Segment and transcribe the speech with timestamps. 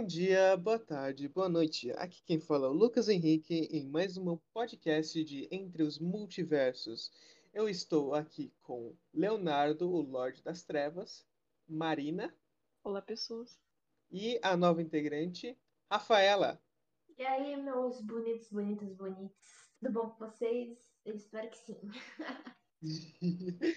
[0.00, 1.92] Bom dia, boa tarde, boa noite.
[1.92, 7.12] Aqui quem fala é o Lucas Henrique em mais um podcast de Entre os Multiversos.
[7.52, 11.26] Eu estou aqui com Leonardo, o Lorde das Trevas,
[11.68, 12.34] Marina.
[12.82, 13.60] Olá, pessoas.
[14.10, 15.54] E a nova integrante,
[15.90, 16.58] Rafaela.
[17.18, 19.36] E aí, meus bonitos, bonitos, bonitos.
[19.80, 20.78] Tudo bom com vocês?
[21.04, 21.78] Eu espero que sim.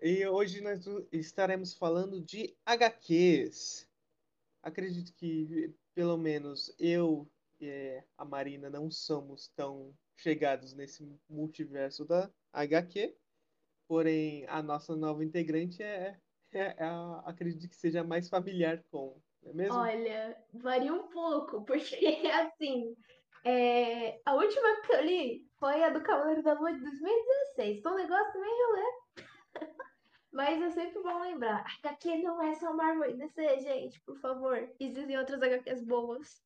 [0.00, 3.87] e hoje nós estaremos falando de HQs
[4.62, 7.28] acredito que pelo menos eu
[7.60, 13.16] e a Marina não somos tão chegados nesse multiverso da HQ,
[13.86, 16.16] porém a nossa nova integrante é,
[16.52, 16.88] é, é
[17.24, 19.76] acredito que seja mais familiar com, não é mesmo?
[19.76, 21.96] Olha, varia um pouco, porque
[22.32, 22.94] assim,
[23.44, 27.92] é, a última que eu li foi a do Cavaleiro da Lua de 2016, então
[27.92, 29.24] o negócio meio, né?
[30.30, 34.70] Mas é sempre bom lembrar, HQ não é só Marvel e DC, gente, por favor.
[34.78, 36.42] Existem outras HQs boas.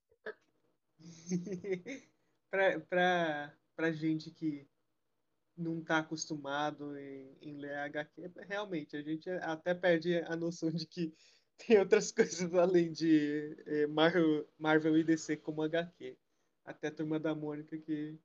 [2.51, 4.69] pra, pra, pra gente que
[5.57, 10.87] não tá acostumado em, em ler HQ, realmente, a gente até perde a noção de
[10.87, 11.13] que
[11.59, 16.17] tem outras coisas além de é, Marvel, Marvel e DC como HQ.
[16.65, 18.17] Até a Turma da Mônica, que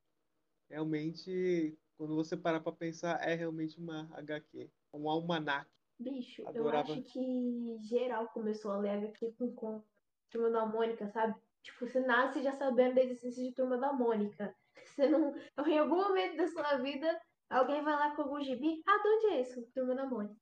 [0.70, 5.70] realmente, quando você parar pra pensar, é realmente uma HQ um almanac.
[6.00, 6.90] Bicho, Adorava.
[6.90, 9.84] eu acho que geral começou a ler HQ com, com
[10.30, 11.36] Turma da Mônica, sabe?
[11.64, 14.56] Tipo, você nasce já sabendo da existência de Turma da Mônica.
[14.86, 15.36] Você não.
[15.66, 18.82] Em algum momento da sua vida, alguém vai lá com algum gibi.
[18.88, 19.62] Ah, de onde é isso?
[19.74, 20.40] Turma da Mônica.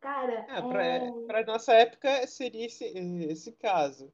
[0.00, 0.46] Cara.
[0.48, 1.10] É, pra, é...
[1.26, 4.12] pra nossa época seria esse, esse caso.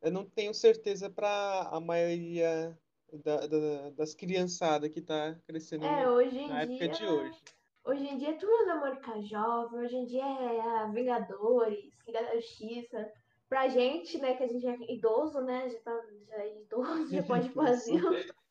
[0.00, 2.78] Eu não tenho certeza para a maioria
[3.24, 6.74] da, da, das criançadas que tá crescendo é, hoje na dia...
[6.74, 7.42] época de hoje.
[7.88, 12.34] Hoje em dia é tudo da Mônica Jovem, hoje em dia é Vingadores, Liga da
[12.34, 13.10] Justiça.
[13.48, 17.22] Pra gente, né, que a gente é idoso, né, já, tá, já é idoso, já
[17.22, 17.98] pode fazer.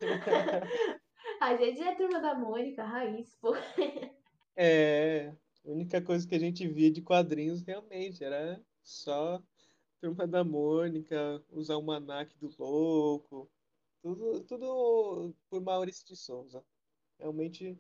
[1.40, 3.54] a gente é turma da Mônica, raiz, pô.
[4.56, 5.32] É,
[5.64, 9.40] a única coisa que a gente via de quadrinhos realmente era só
[10.02, 13.48] Turma da Mônica, os Almanac do Louco,
[14.02, 16.64] tudo, tudo por Maurício de Souza.
[17.20, 17.80] Realmente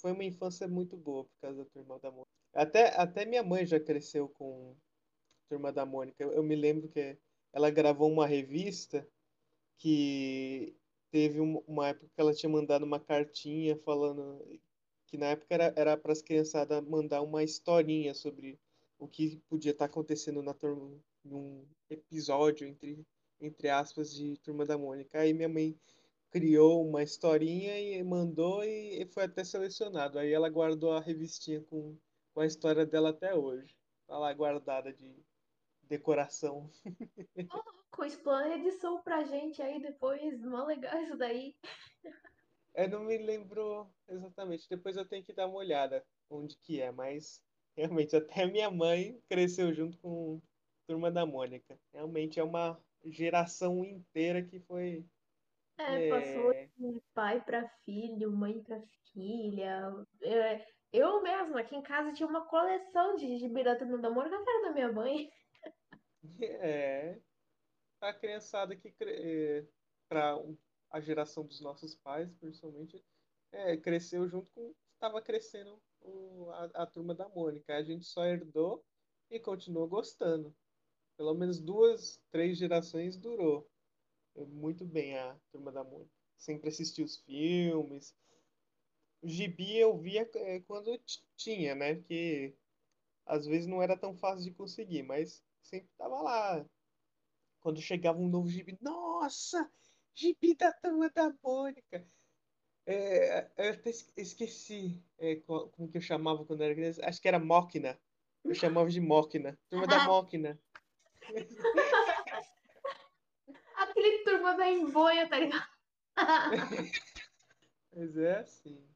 [0.00, 2.30] foi uma infância muito boa por causa da Turma da Mônica.
[2.54, 4.74] Até, até minha mãe já cresceu com
[5.48, 6.22] Turma da Mônica.
[6.22, 7.18] Eu, eu me lembro que
[7.52, 9.06] ela gravou uma revista
[9.78, 10.74] que
[11.10, 14.44] teve uma época que ela tinha mandado uma cartinha falando
[15.06, 18.58] que na época era, para as criançadas mandar uma historinha sobre
[18.98, 23.06] o que podia estar acontecendo na turma, num episódio entre
[23.40, 25.18] entre aspas de Turma da Mônica.
[25.18, 25.78] Aí minha mãe
[26.30, 30.18] criou uma historinha e mandou e foi até selecionado.
[30.18, 31.96] Aí ela guardou a revistinha com,
[32.34, 33.74] com a história dela até hoje.
[34.06, 35.24] Tá lá guardada de
[35.82, 36.70] decoração.
[38.00, 40.40] Oh, explana a edição pra gente aí depois.
[40.42, 41.56] Mó legal isso daí.
[42.74, 44.68] É, não me lembro exatamente.
[44.68, 47.42] Depois eu tenho que dar uma olhada onde que é, mas
[47.76, 50.40] realmente até minha mãe cresceu junto com
[50.86, 51.78] Turma da Mônica.
[51.92, 55.04] Realmente é uma geração inteira que foi
[55.78, 59.92] é, passou É, de pai para filho, mãe para filha.
[60.22, 64.44] É, eu mesma, aqui em casa, tinha uma coleção de gibirata no namoro com a
[64.44, 65.28] cara da minha mãe.
[66.40, 67.20] é
[68.00, 68.92] a criançada que
[70.08, 70.36] para
[70.90, 73.04] a geração dos nossos pais, principalmente,
[73.52, 77.76] é, cresceu junto com estava crescendo o- a, a turma da Mônica.
[77.76, 78.86] A gente só herdou
[79.30, 80.56] e continuou gostando.
[81.16, 83.70] Pelo menos duas, três gerações durou
[84.46, 86.10] muito bem a Turma da Mônica.
[86.36, 88.14] Sempre assisti os filmes.
[89.20, 90.98] O gibi eu via é, quando
[91.36, 91.96] tinha, né?
[91.96, 92.54] Que
[93.26, 96.66] às vezes não era tão fácil de conseguir, mas sempre tava lá.
[97.60, 99.70] Quando chegava um novo gibi, nossa!
[100.14, 102.06] Gibi da Turma da Mônica!
[102.86, 107.04] É, eu até esqueci é, como que eu chamava quando era criança.
[107.04, 108.00] Acho que era Mokina.
[108.42, 109.58] Eu chamava de Mokina.
[109.68, 110.58] Turma da Mokina.
[114.28, 115.66] Turma da emboia, tá ligado?
[117.96, 118.86] Mas é assim.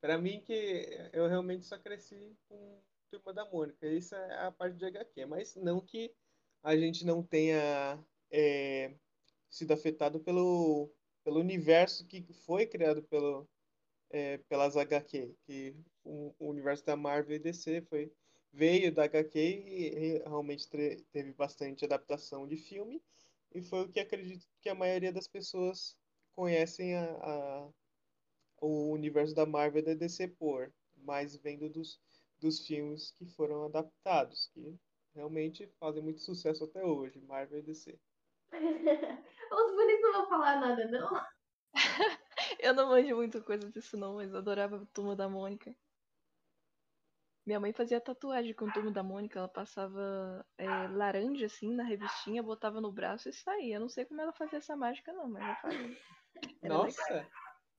[0.00, 3.86] Pra mim que eu realmente só cresci com Turma da Mônica.
[3.86, 5.24] Isso é a parte de HQ.
[5.26, 6.12] Mas não que
[6.64, 8.92] a gente não tenha é,
[9.48, 10.92] sido afetado pelo,
[11.22, 13.48] pelo universo que foi criado pelo,
[14.10, 15.32] é, pelas HQ.
[15.44, 18.12] Que o, o, universo da Marvel e DC foi,
[18.52, 20.68] veio da HQ e realmente
[21.12, 23.00] teve bastante adaptação de filme.
[23.54, 25.96] E foi o que acredito que a maioria das pessoas
[26.34, 27.68] conhecem a, a
[28.62, 32.00] o universo da Marvel e da DC por, mais vendo dos,
[32.40, 34.78] dos filmes que foram adaptados, que
[35.14, 37.98] realmente fazem muito sucesso até hoje, Marvel e DC.
[38.52, 41.10] Os bullies não vão falar nada, não.
[42.58, 45.74] Eu não manjo muito coisa disso não, mas eu adorava a Turma da Mônica.
[47.44, 51.82] Minha mãe fazia tatuagem com a Turma da Mônica, ela passava é, laranja assim na
[51.82, 53.76] revistinha, botava no braço e saía.
[53.76, 55.98] Eu não sei como ela fazia essa mágica não, mas ela fazia.
[56.62, 57.30] Era Nossa, legal.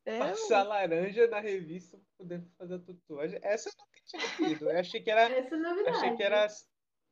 [0.05, 3.39] É, passar laranja na revista pra poder fazer a tatuagem.
[3.41, 4.65] Essa eu nunca tinha visto.
[4.65, 5.97] Eu achei que era, Essa é novidade.
[5.97, 6.47] achei que era,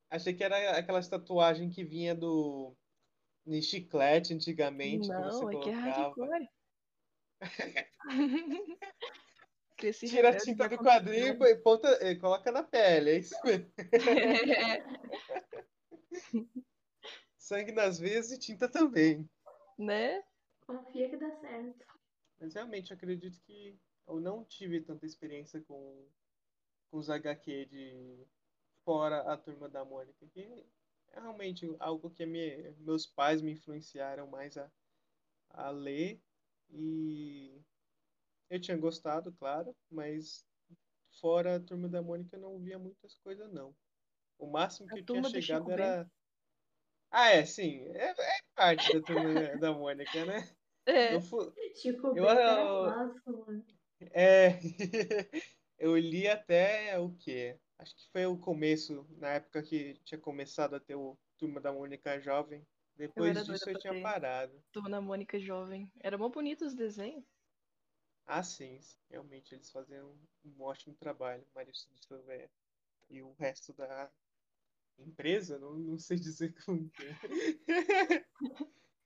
[0.09, 2.75] achei que era aquelas tatuagens que vinha do
[3.45, 6.13] de chiclete antigamente, que você não, é que é colocava.
[9.81, 11.49] Cresci Tira a tinta pra do quadrinho contar.
[11.49, 13.71] e ponta, e coloca na pele, é isso mesmo.
[17.37, 19.29] Sangue nas veias e tinta também.
[19.77, 20.23] né?
[20.65, 21.85] Confia que dá certo.
[22.39, 26.07] Mas realmente eu acredito que eu não tive tanta experiência com,
[26.89, 28.25] com os HQ de
[28.85, 30.65] fora a Turma da Mônica, que
[31.11, 34.71] é realmente algo que minha- meus pais me influenciaram mais a,
[35.49, 36.21] a ler
[36.69, 37.61] e
[38.51, 40.45] eu tinha gostado, claro, mas
[41.21, 43.75] fora a Turma da Mônica eu não via muitas coisas não.
[44.39, 46.07] O máximo que A eu tinha chegado era
[47.09, 50.49] Ah, é, sim, é, é parte da Turma da Mônica, né?
[50.87, 53.11] É, Eu fu- Chico Eu- eu-.
[54.13, 54.59] É,
[55.77, 57.59] eu li até o quê?
[57.77, 61.71] Acho que foi o começo, na época que tinha começado a ter o Turma da
[61.73, 62.65] Mônica Jovem.
[62.95, 64.63] Depois doida disso eu tinha parado.
[64.71, 65.91] Turma da Mônica jovem.
[65.99, 67.25] Era mó bonito os desenhos.
[68.25, 70.15] Ah, sim, sim, realmente eles faziam
[70.45, 72.49] um ótimo trabalho, de Silveira.
[73.09, 74.09] E o resto da
[74.97, 78.25] empresa, não, não sei dizer como é.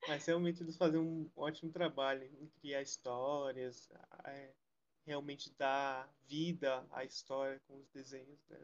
[0.08, 3.88] Mas realmente eles faziam um ótimo trabalho em criar histórias,
[4.24, 4.54] é,
[5.04, 8.58] realmente dar vida à história com os desenhos, né?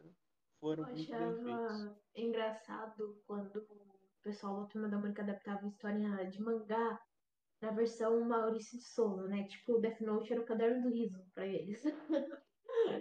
[0.59, 1.81] Foram Eu muito bem feitos.
[1.81, 7.01] achava engraçado quando o pessoal da Turma da Mônica adaptava história de mangá
[7.63, 9.47] na versão Maurício de Souza, né?
[9.47, 11.83] Tipo, o Death Note era o caderno do riso pra eles.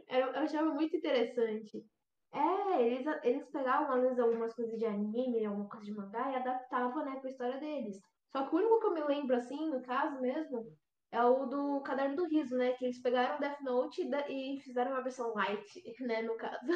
[0.09, 1.85] Eu, eu achava muito interessante.
[2.33, 6.37] É, eles, eles pegavam, às vezes, algumas coisas de anime, alguma coisa de mangá e
[6.37, 8.01] adaptavam, né, pra história deles.
[8.31, 10.77] Só que o único que eu me lembro, assim, no caso mesmo,
[11.11, 12.73] é o do Caderno do Riso, né?
[12.75, 16.67] Que eles pegaram o Death Note e, e fizeram uma versão light, né, no caso.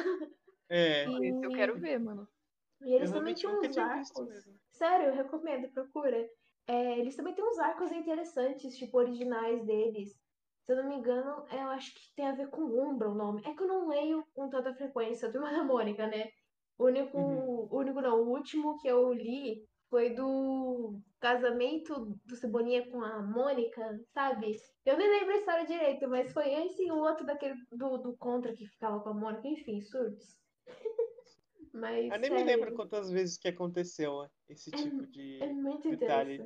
[0.69, 2.27] É, Esse eu E, quero ver, mano.
[2.81, 4.29] e eu eles também realmente tinham uns arcos.
[4.69, 6.27] Sério, eu recomendo, procura.
[6.67, 10.11] É, eles também têm uns arcos interessantes, tipo, originais deles.
[10.65, 13.15] Se eu não me engano, é, eu acho que tem a ver com Umbra o
[13.15, 13.41] nome.
[13.45, 16.25] É que eu não leio com tanta frequência, a Turma da Mônica, né?
[16.77, 17.67] O único, Uhum.
[17.71, 23.81] único não, o último que eu li foi do casamento do Cebolinha com a Mônica,
[24.13, 24.57] sabe?
[24.85, 28.17] Eu nem lembro a história direito, mas foi esse e o outro daquele do, do
[28.17, 30.37] Contra que ficava com a Mônica, enfim, surtos.
[31.79, 35.39] Mas, Eu nem me lembro sério, quantas vezes que aconteceu esse é, tipo é de
[35.53, 36.41] muito detalhe.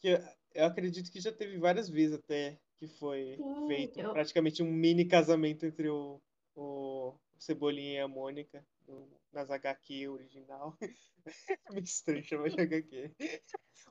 [0.00, 0.18] Que eu,
[0.54, 4.70] eu acredito que já teve várias vezes até que foi Sim, feito eu, praticamente um
[4.70, 6.20] mini casamento entre o,
[6.54, 10.76] o Cebolinha e a Mônica no- nas HQ original.
[10.80, 10.88] É
[11.72, 13.14] meio estranho chamar de HQ.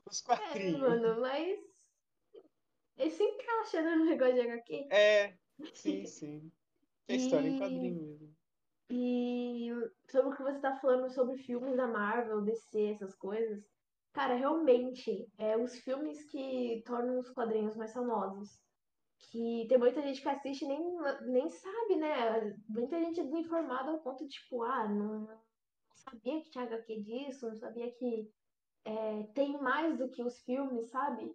[0.06, 0.78] Os é, quadrinhos.
[0.78, 1.58] mano, mas
[2.96, 4.86] ele se encaixa né, no negócio de HQ.
[4.90, 5.36] É,
[5.74, 6.52] sim, sim.
[7.08, 8.36] É história em E, quadrinho mesmo.
[8.90, 9.70] E
[10.10, 13.64] sobre o que você tá falando sobre filmes da Marvel, DC, essas coisas,
[14.12, 18.62] cara, realmente, é os filmes que tornam os quadrinhos mais famosos.
[19.30, 22.54] Que tem muita gente que assiste e nem, nem sabe, né?
[22.68, 25.26] Muita gente é desinformada ao ponto de, tipo, ah, não
[25.94, 28.30] sabia que tinha HQ disso, não sabia que
[28.84, 31.34] é, tem mais do que os filmes, sabe?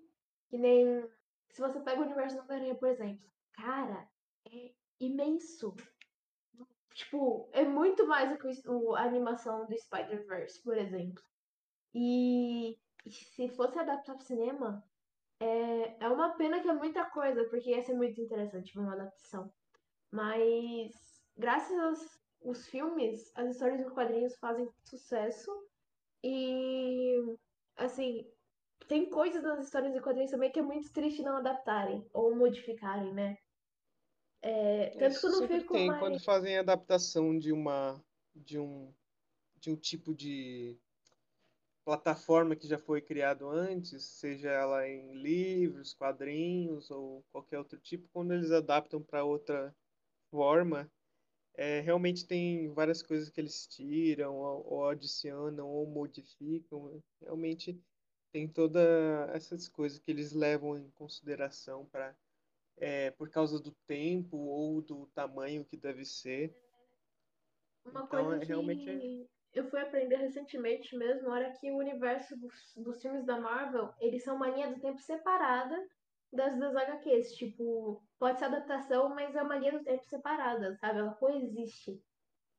[0.50, 1.04] Que nem.
[1.50, 4.08] Se você pega o universo do Homem-Aranha, por exemplo, cara,
[4.46, 5.76] é imenso.
[7.00, 11.24] Tipo, é muito mais do que o, a animação do Spider-Verse, por exemplo.
[11.96, 12.78] E,
[13.10, 14.84] se fosse adaptar pro cinema,
[15.40, 19.50] é, é uma pena que é muita coisa, porque ia ser muito interessante uma adaptação.
[20.12, 20.92] Mas,
[21.38, 25.50] graças aos os filmes, as histórias em quadrinhos fazem sucesso.
[26.22, 27.16] E,
[27.78, 28.30] assim,
[28.90, 33.14] tem coisas nas histórias em quadrinhos também que é muito triste não adaptarem ou modificarem,
[33.14, 33.38] né?
[34.42, 36.00] É, tanto que eu Isso não fico tem mais.
[36.00, 38.04] quando fazem adaptação de uma
[38.36, 38.94] de um
[39.60, 40.80] de um tipo de
[41.84, 48.08] plataforma que já foi criado antes, seja ela em livros, quadrinhos ou qualquer outro tipo,
[48.14, 49.76] quando eles adaptam para outra
[50.32, 50.92] forma,
[51.56, 57.02] é, realmente tem várias coisas que eles tiram ou, ou adicionam ou modificam.
[57.22, 57.82] Realmente
[58.32, 58.84] tem todas
[59.32, 62.16] essas coisas que eles levam em consideração para
[62.80, 66.56] é, por causa do tempo ou do tamanho que deve ser.
[67.86, 71.72] Uma Então, coisa é, realmente é, que eu fui aprender recentemente mesmo, na hora que
[71.72, 75.76] o universo dos, dos filmes da Marvel, eles são uma linha do tempo separada
[76.32, 77.34] das das HQs.
[77.36, 81.00] Tipo, pode ser adaptação, mas é uma linha do tempo separada, sabe?
[81.00, 82.04] Ela coexiste.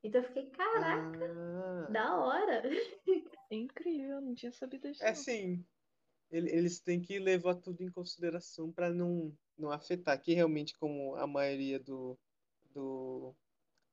[0.03, 2.62] Então eu fiquei, caraca, Ah, da hora.
[3.50, 5.05] É incrível, não tinha sabido disso.
[5.09, 5.67] é sim.
[6.31, 10.21] Ele- Eles têm que levar tudo em consideração para não, não afetar.
[10.21, 12.19] Que realmente, como a maioria do,
[12.73, 13.35] do,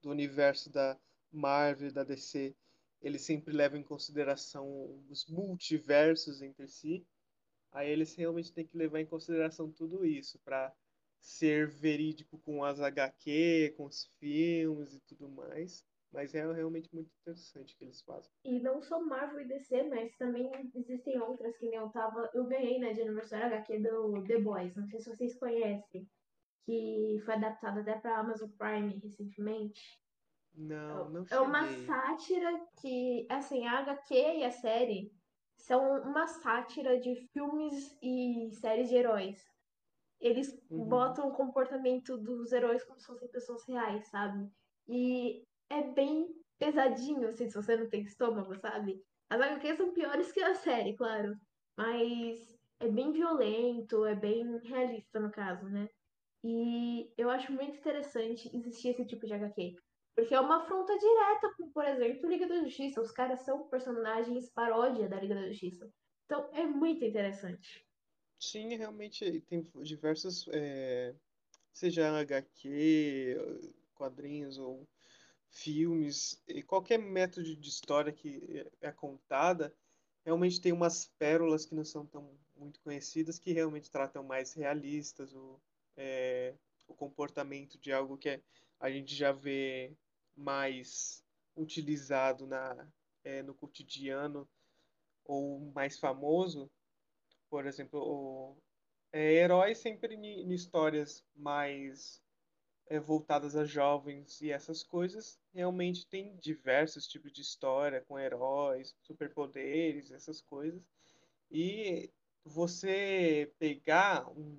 [0.01, 0.99] do universo da
[1.31, 2.55] Marvel da DC,
[3.01, 4.67] eles sempre levam em consideração
[5.09, 7.05] os multiversos entre si.
[7.71, 10.73] Aí eles realmente têm que levar em consideração tudo isso para
[11.19, 15.83] ser verídico com as HQ, com os filmes e tudo mais.
[16.11, 18.31] Mas é realmente muito interessante o que eles fazem.
[18.43, 22.29] E não só Marvel e DC, mas também existem outras que nem eu tava.
[22.33, 24.75] Eu ganhei, né, de aniversário HQ do The Boys.
[24.75, 26.07] Não sei se vocês conhecem.
[26.65, 29.81] Que foi adaptado até pra Amazon Prime recentemente.
[30.53, 31.85] Não, não É uma cheguei.
[31.85, 35.11] sátira que, assim, a HQ e a série
[35.57, 39.43] são uma sátira de filmes e séries de heróis.
[40.19, 40.87] Eles Uhum.
[40.87, 44.49] botam o comportamento dos heróis como se fossem pessoas reais, sabe?
[44.87, 46.27] E é bem
[46.59, 49.03] pesadinho, assim, se você não tem estômago, sabe?
[49.29, 51.35] As HQs são piores que a série, claro.
[51.77, 55.89] Mas é bem violento, é bem realista no caso, né?
[56.43, 59.75] E eu acho muito interessante existir esse tipo de HQ.
[60.15, 63.01] Porque é uma afronta direta por exemplo, Liga da Justiça.
[63.01, 65.87] Os caras são personagens paródia da Liga da Justiça.
[66.25, 67.85] Então é muito interessante.
[68.39, 71.15] Sim, realmente tem diversos, é,
[71.73, 73.37] seja HQ,
[73.95, 74.87] quadrinhos ou
[75.57, 79.75] filmes, e qualquer método de história que é contada,
[80.23, 85.33] realmente tem umas pérolas que não são tão muito conhecidas, que realmente tratam mais realistas
[85.33, 85.59] o,
[85.95, 86.53] é,
[86.87, 88.41] o comportamento de algo que é-
[88.79, 89.95] a gente já vê
[90.35, 91.23] mais
[91.55, 92.87] utilizado na,
[93.23, 94.47] é, no cotidiano
[95.25, 96.69] ou mais famoso.
[97.49, 98.57] Por exemplo, o,
[99.11, 102.21] é, heróis sempre em, em histórias mais
[102.89, 108.95] é, voltadas a jovens e essas coisas, realmente tem diversos tipos de história com heróis,
[109.01, 110.81] superpoderes, essas coisas.
[111.51, 112.11] E
[112.43, 114.57] você pegar um,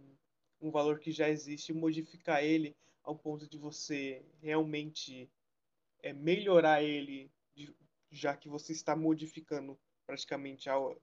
[0.61, 5.31] um valor que já existe e modificar ele ao ponto de você realmente
[6.03, 7.31] é, melhorar ele,
[8.11, 11.01] já que você está modificando praticamente ao,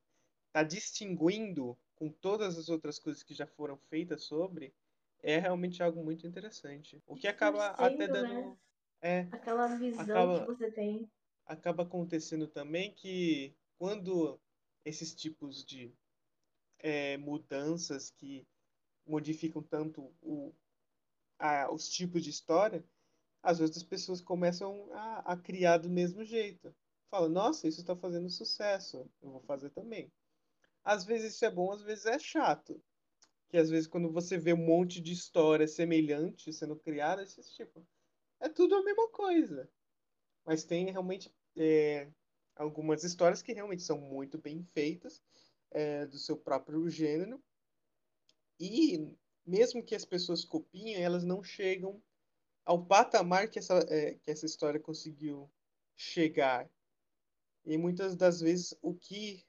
[0.48, 4.74] está distinguindo com todas as outras coisas que já foram feitas sobre,
[5.22, 7.02] é realmente algo muito interessante.
[7.08, 8.08] O que acaba até né?
[8.08, 8.58] dando.
[9.02, 11.10] É, Aquela visão Acaba- que você tem.
[11.46, 14.40] acaba acontecendo também que quando
[14.84, 15.94] esses tipos de
[16.80, 18.46] é, mudanças que
[19.06, 20.54] modificam tanto o,
[21.40, 22.84] a- os tipos de história,
[23.44, 26.76] às vezes as pessoas começam a, a criar do mesmo jeito.
[27.12, 30.12] Fala, nossa, isso está fazendo sucesso, eu vou fazer também.
[30.84, 32.82] Às vezes isso é bom, às vezes é chato.
[33.56, 37.88] Que às vezes quando você vê um monte de história semelhante sendo criada, esse tipo,
[38.38, 39.72] é tudo a mesma coisa.
[40.44, 42.12] Mas tem realmente é,
[42.54, 45.24] algumas histórias que realmente são muito bem feitas,
[45.72, 47.42] é, do seu próprio gênero.
[48.60, 52.04] E mesmo que as pessoas copiem, elas não chegam
[52.66, 55.50] ao patamar que essa, é, que essa história conseguiu
[55.96, 56.70] chegar.
[57.64, 59.46] E muitas das vezes o que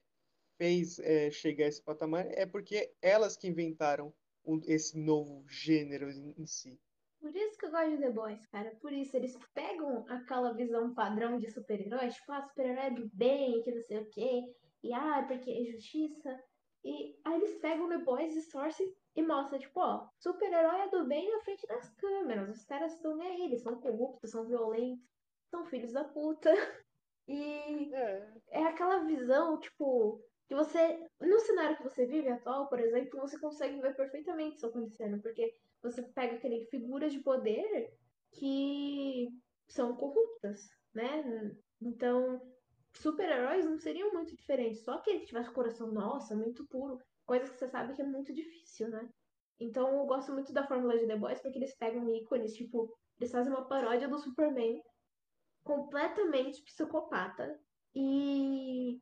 [0.58, 6.10] fez é, chegar a esse patamar é porque elas que inventaram um- esse novo gênero
[6.10, 6.80] em, em si.
[7.20, 8.76] Por isso que eu gosto de The Boys, cara.
[8.80, 13.62] Por isso, eles pegam aquela visão padrão de super-heróis, tipo, ah, super-herói é do bem,
[13.62, 14.42] que não sei o quê,
[14.82, 16.38] e ah, porque é justiça.
[16.84, 21.28] E aí eles pegam The Boys, distorcem e mostram, tipo, ó, super-herói é do bem
[21.32, 22.48] na frente das câmeras.
[22.56, 25.04] Os caras estão nem aí, eles são corruptos, são violentos,
[25.50, 26.50] são filhos da puta.
[27.28, 32.78] E É, é aquela visão, tipo, que você, no cenário que você vive atual, por
[32.78, 37.92] exemplo, você consegue ver perfeitamente isso acontecendo, porque você pega aquele figuras de poder
[38.32, 39.28] que
[39.68, 41.52] são corruptas, né?
[41.80, 42.40] Então,
[42.94, 47.58] super-heróis não seriam muito diferentes, só que ele tivesse coração, nossa, muito puro, coisas que
[47.58, 49.08] você sabe que é muito difícil, né?
[49.58, 53.32] Então, eu gosto muito da fórmula de The Boys, porque eles pegam ícones, tipo, eles
[53.32, 54.80] fazem uma paródia do Superman
[55.64, 57.58] completamente psicopata
[57.94, 59.00] e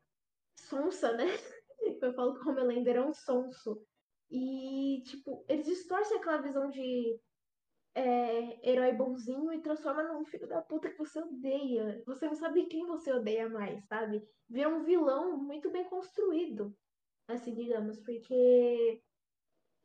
[0.57, 1.25] sonsa, né?
[2.03, 3.85] Eu falo que o Homelander é um sonso.
[4.31, 7.21] E, tipo, eles distorcem aquela visão de
[7.95, 12.03] é, herói bonzinho e transforma num filho da puta que você odeia.
[12.07, 14.27] Você não sabe quem você odeia mais, sabe?
[14.49, 16.77] Vira um vilão muito bem construído,
[17.29, 19.03] assim, digamos, porque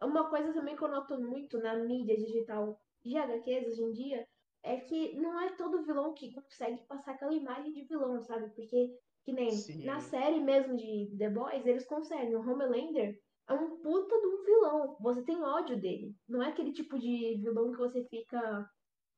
[0.01, 4.27] uma coisa também que eu noto muito na mídia digital de HQs hoje em dia
[4.63, 8.49] é que não é todo vilão que consegue passar aquela imagem de vilão, sabe?
[8.53, 9.85] Porque, que nem Sim.
[9.85, 12.35] na série mesmo de The Boys, eles conseguem.
[12.35, 14.97] O Homelander é um puta de um vilão.
[14.99, 16.15] Você tem ódio dele.
[16.27, 18.69] Não é aquele tipo de vilão que você fica,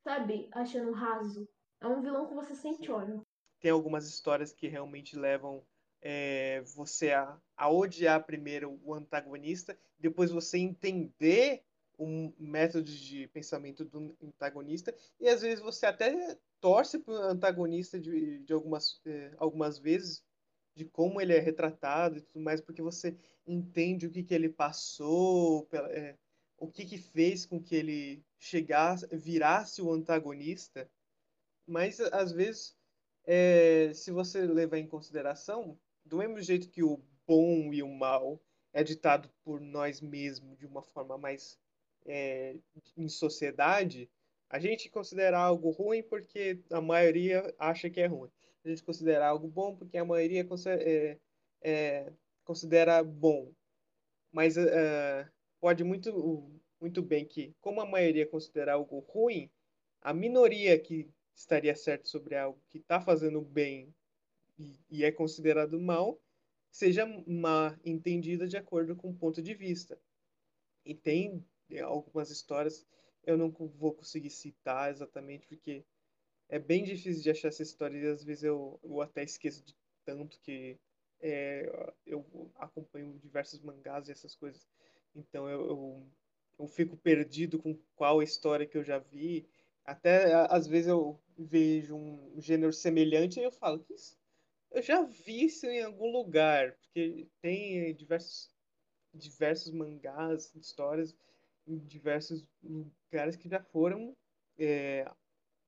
[0.03, 1.47] sabe, achando raso.
[1.81, 2.91] É um vilão que você sente Sim.
[2.91, 3.27] ódio.
[3.59, 5.63] Tem algumas histórias que realmente levam
[6.01, 11.63] é, você a, a odiar primeiro o antagonista, depois você entender
[12.03, 17.99] um método de pensamento do antagonista, e às vezes você até torce para o antagonista
[17.99, 20.23] de, de algumas, é, algumas vezes,
[20.75, 23.15] de como ele é retratado e tudo mais, porque você
[23.45, 26.15] entende o que, que ele passou, é,
[26.57, 30.89] o que, que fez com que ele chegasse, virasse o antagonista.
[31.67, 32.75] Mas às vezes,
[33.25, 38.41] é, se você levar em consideração, do mesmo jeito que o bom e o mal
[38.73, 41.59] é ditado por nós mesmos de uma forma mais
[42.05, 42.55] é,
[42.97, 44.09] em sociedade,
[44.49, 48.29] a gente considera algo ruim porque a maioria acha que é ruim.
[48.63, 51.17] A gente considera algo bom porque a maioria considera, é,
[51.61, 53.51] é, considera bom.
[54.31, 55.29] Mas uh,
[55.59, 59.49] pode muito, muito bem que, como a maioria considera algo ruim,
[60.01, 63.93] a minoria que estaria certo sobre algo que está fazendo bem
[64.57, 66.19] e, e, é considerado mal,
[66.69, 69.99] seja mal entendida de acordo com o ponto de vista.
[70.85, 71.45] E tem
[71.79, 72.85] algumas histórias,
[73.23, 75.83] eu não vou conseguir citar exatamente, porque
[76.49, 79.75] é bem difícil de achar essa história e às vezes eu, eu até esqueço de
[80.03, 80.77] tanto que
[81.21, 84.67] é, eu acompanho diversos mangás e essas coisas.
[85.15, 86.07] Então eu, eu,
[86.59, 89.47] eu, fico perdido com qual história que eu já vi.
[89.85, 94.17] Até às vezes eu vejo um gênero semelhante e eu falo que isso,
[94.71, 98.51] eu já vi isso em algum lugar, porque tem diversos
[99.13, 101.15] diversos mangás, histórias
[101.67, 104.15] em diversos lugares que já foram
[104.57, 105.09] é,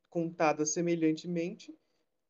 [0.10, 1.76] contadas semelhantemente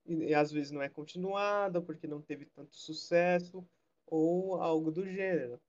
[0.06, 3.66] e, às vezes não é continuada porque não teve tanto sucesso
[4.06, 5.60] ou algo do gênero.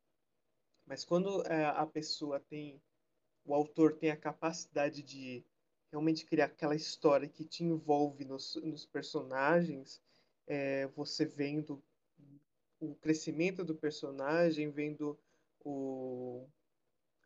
[0.87, 2.81] Mas quando é, a pessoa tem,
[3.45, 5.45] o autor tem a capacidade de
[5.91, 10.03] realmente criar aquela história que te envolve nos, nos personagens,
[10.47, 11.83] é, você vendo
[12.81, 15.19] o crescimento do personagem, vendo
[15.65, 16.47] o,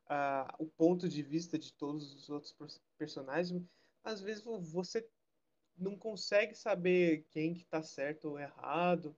[0.09, 2.57] a, o ponto de vista de todos os outros
[2.97, 3.63] personagens,
[4.03, 5.07] às vezes você
[5.77, 9.17] não consegue saber quem que está certo ou errado,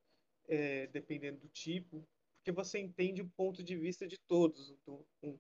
[0.49, 5.39] é, dependendo do tipo, porque você entende o ponto de vista de todos, do, um,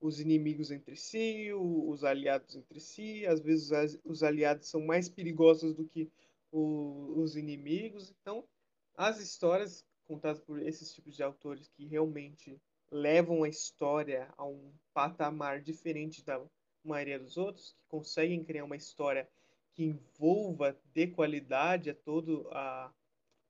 [0.00, 4.80] os inimigos entre si, o, os aliados entre si, às vezes as, os aliados são
[4.84, 6.10] mais perigosos do que
[6.50, 8.46] o, os inimigos, então
[8.94, 12.60] as histórias contadas por esses tipos de autores que realmente
[12.92, 16.44] levam a história a um patamar diferente da
[16.84, 19.26] maioria dos outros, que conseguem criar uma história
[19.72, 22.92] que envolva de qualidade a, todo a,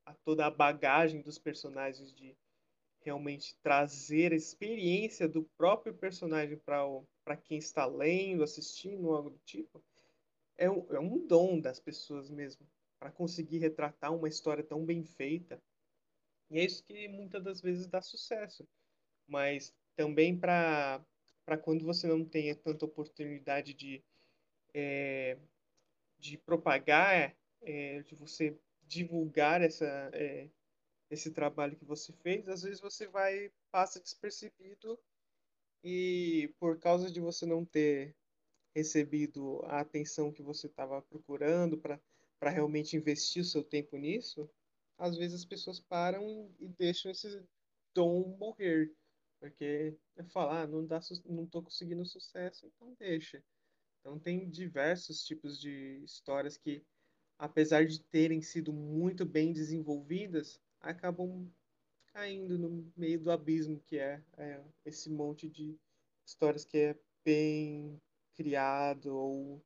[0.05, 2.37] a toda a bagagem dos personagens de
[3.01, 9.83] realmente trazer a experiência do próprio personagem para quem está lendo, assistindo, algo do tipo,
[10.57, 12.65] é um, é um dom das pessoas mesmo,
[12.97, 15.61] para conseguir retratar uma história tão bem feita.
[16.49, 18.65] E é isso que muitas das vezes dá sucesso.
[19.27, 21.05] Mas também para
[21.61, 24.03] quando você não tem tanta oportunidade de
[24.73, 25.37] é,
[26.17, 28.57] de propagar, é, de você
[28.87, 30.49] divulgar essa, é,
[31.09, 34.99] esse trabalho que você fez, às vezes você vai passa despercebido
[35.83, 38.15] e por causa de você não ter
[38.75, 44.49] recebido a atenção que você estava procurando para realmente investir o seu tempo nisso,
[44.97, 47.43] às vezes as pessoas param e deixam esse
[47.93, 48.91] dom morrer,
[49.43, 53.43] porque é falar, ah, não dá, não tô conseguindo sucesso, então deixa.
[53.99, 56.81] Então tem diversos tipos de histórias que,
[57.37, 61.51] apesar de terem sido muito bem desenvolvidas, acabam
[62.13, 65.77] caindo no meio do abismo que é, é esse monte de
[66.25, 68.01] histórias que é bem
[68.37, 69.61] criado ou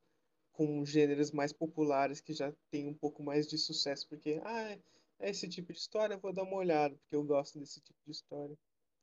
[0.54, 4.80] com gêneros mais populares que já tem um pouco mais de sucesso, porque ah,
[5.20, 8.00] é esse tipo de história, eu vou dar uma olhada, porque eu gosto desse tipo
[8.04, 8.58] de história.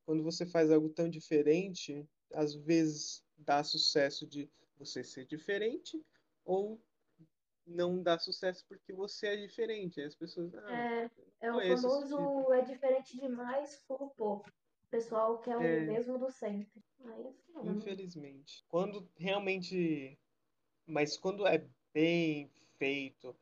[0.05, 6.05] Quando você faz algo tão diferente, às vezes dá sucesso de você ser diferente
[6.45, 6.81] ou
[7.67, 10.01] não dá sucesso porque você é diferente.
[10.01, 10.55] Aí as pessoas.
[10.55, 12.53] Ah, é, é o famoso tipo.
[12.53, 14.45] é diferente demais, flopou.
[14.85, 16.83] O pessoal quer é, o mesmo do sempre.
[17.05, 18.65] Aí, assim, infelizmente.
[18.69, 20.19] Quando realmente.
[20.87, 23.35] Mas quando é bem feito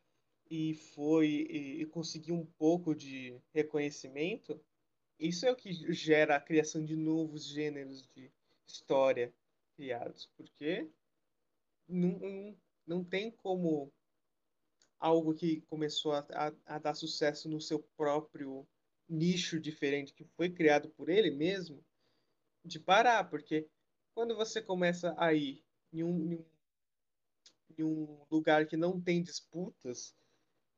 [0.48, 4.60] e foi e, e conseguiu um pouco de reconhecimento,
[5.28, 8.30] isso é o que gera a criação de novos gêneros de
[8.66, 9.32] história
[9.76, 10.28] criados.
[10.36, 10.88] Porque
[11.88, 12.56] não,
[12.86, 13.92] não tem como
[14.98, 18.66] algo que começou a, a, a dar sucesso no seu próprio
[19.08, 21.84] nicho diferente, que foi criado por ele mesmo,
[22.64, 23.68] de parar, porque
[24.14, 26.44] quando você começa a ir em um, em um,
[27.78, 30.14] em um lugar que não tem disputas,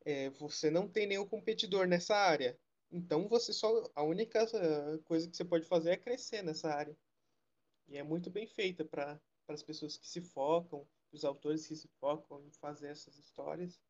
[0.05, 2.59] é, você não tem nenhum competidor nessa área.
[2.91, 6.97] Então você só a única eh, coisa que você pode fazer é crescer nessa área.
[7.89, 11.89] E é muito bem feita para as pessoas que se focam, os autores que se
[12.01, 13.81] focam em fazer essas histórias.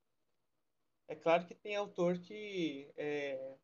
[1.06, 3.56] É claro que tem autor que, é,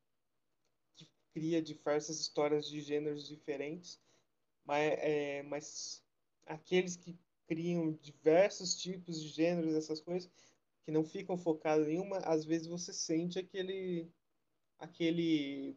[0.95, 4.01] que cria diversas histórias de gêneros diferentes,
[4.65, 6.05] mas, é, mas
[6.47, 10.31] aqueles que criam diversos tipos de gêneros, essas coisas,
[10.85, 14.11] que não ficam focados em uma, às vezes você sente aquele,
[14.81, 15.77] aquele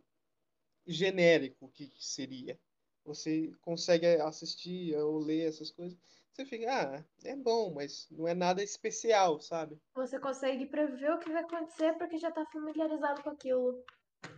[0.87, 2.59] genérico que seria.
[3.05, 5.97] Você consegue assistir ou ler essas coisas,
[6.31, 9.79] você fica, ah, é bom, mas não é nada especial, sabe?
[9.93, 13.83] Você consegue prever o que vai acontecer porque já tá familiarizado com aquilo.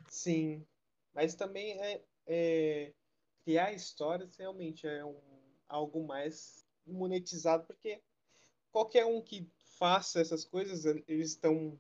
[0.10, 0.66] Sim,
[1.14, 2.94] mas também é, é
[3.44, 5.22] criar histórias realmente é um,
[5.70, 8.02] algo mais monetizado, porque
[8.72, 11.80] qualquer um que faça essas coisas, eles estão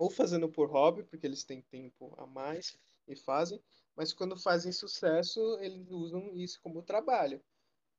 [0.00, 2.74] ou fazendo por hobby, porque eles têm tempo a mais
[3.06, 3.62] e fazem,
[3.94, 7.38] mas quando fazem sucesso, eles usam isso como trabalho.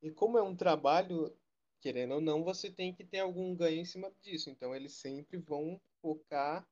[0.02, 1.32] E como é um trabalho,
[1.80, 4.50] querendo ou não, você tem que ter algum ganho em cima disso.
[4.50, 6.66] Então, eles sempre vão focar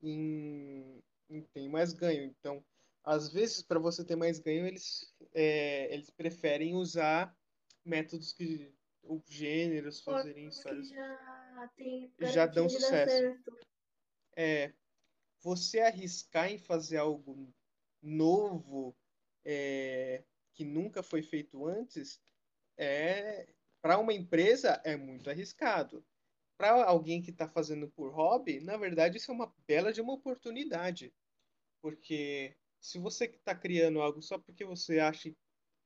[0.00, 2.22] em, em ter mais ganho.
[2.22, 2.64] Então,
[3.02, 7.36] às vezes, para você ter mais ganho, eles, é, eles preferem usar
[7.84, 10.88] métodos que ou gêneros, fazerem histórias.
[10.88, 13.24] já, tem já dão sucesso.
[14.40, 14.72] É,
[15.40, 17.52] você arriscar em fazer algo
[18.00, 18.96] novo
[19.44, 20.22] é,
[20.54, 22.20] que nunca foi feito antes,
[22.76, 23.48] é
[23.82, 26.06] para uma empresa é muito arriscado.
[26.56, 30.12] Para alguém que está fazendo por hobby, na verdade isso é uma bela de uma
[30.12, 31.12] oportunidade,
[31.82, 35.34] porque se você está criando algo só porque você acha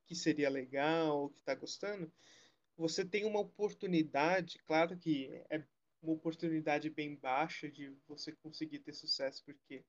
[0.05, 2.13] que seria legal, que está gostando,
[2.77, 5.63] você tem uma oportunidade, claro que é
[6.03, 9.85] uma oportunidade bem baixa de você conseguir ter sucesso, porque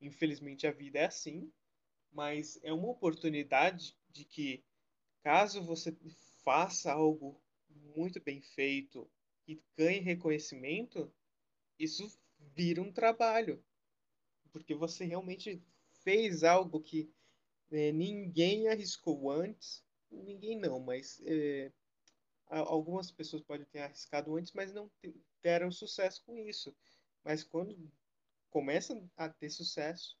[0.00, 1.50] infelizmente a vida é assim,
[2.12, 4.62] mas é uma oportunidade de que,
[5.22, 5.96] caso você
[6.44, 7.42] faça algo
[7.96, 9.10] muito bem feito
[9.48, 11.12] e ganhe reconhecimento,
[11.78, 12.06] isso
[12.54, 13.64] vira um trabalho.
[14.52, 15.60] Porque você realmente
[16.02, 17.10] fez algo que
[17.72, 19.82] é, ninguém arriscou antes.
[20.10, 21.72] Ninguém não, mas é,
[22.58, 24.90] algumas pessoas podem ter arriscado antes, mas não
[25.42, 26.74] deram sucesso com isso.
[27.24, 27.76] Mas quando
[28.50, 30.16] começa a ter sucesso,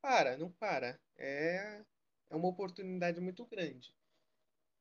[0.00, 0.98] para, não para.
[1.16, 1.84] É,
[2.30, 3.94] é uma oportunidade muito grande.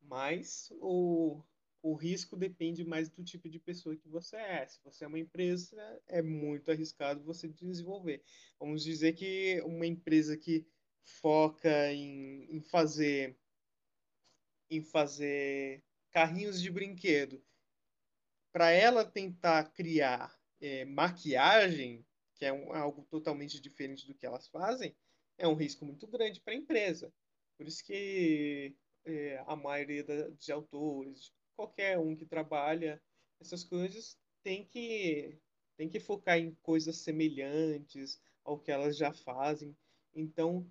[0.02, 1.42] Mas o,
[1.82, 4.68] o risco depende mais do tipo de pessoa que você é.
[4.68, 8.24] Se você é uma empresa, é muito arriscado você desenvolver.
[8.60, 10.66] Vamos dizer que uma empresa que
[11.04, 13.38] foca em, em fazer
[14.70, 17.44] em fazer carrinhos de brinquedo,
[18.52, 24.48] para ela tentar criar é, maquiagem, que é um, algo totalmente diferente do que elas
[24.48, 24.96] fazem,
[25.38, 27.14] é um risco muito grande para a empresa.
[27.58, 33.02] Por isso que é, a maioria da, de autores, qualquer um que trabalha
[33.40, 35.40] essas coisas, tem que,
[35.76, 39.76] tem que focar em coisas semelhantes ao que elas já fazem.
[40.14, 40.68] Então,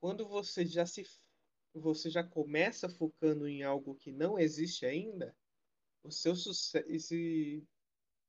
[0.00, 1.04] quando você já se
[1.78, 5.36] você já começa focando em algo que não existe ainda,
[6.02, 7.66] o seu sucesso, se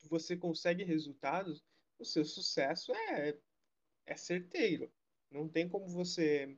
[0.04, 1.64] você consegue resultados,
[1.98, 3.38] o seu sucesso é,
[4.06, 4.92] é certeiro.
[5.30, 6.58] Não tem como você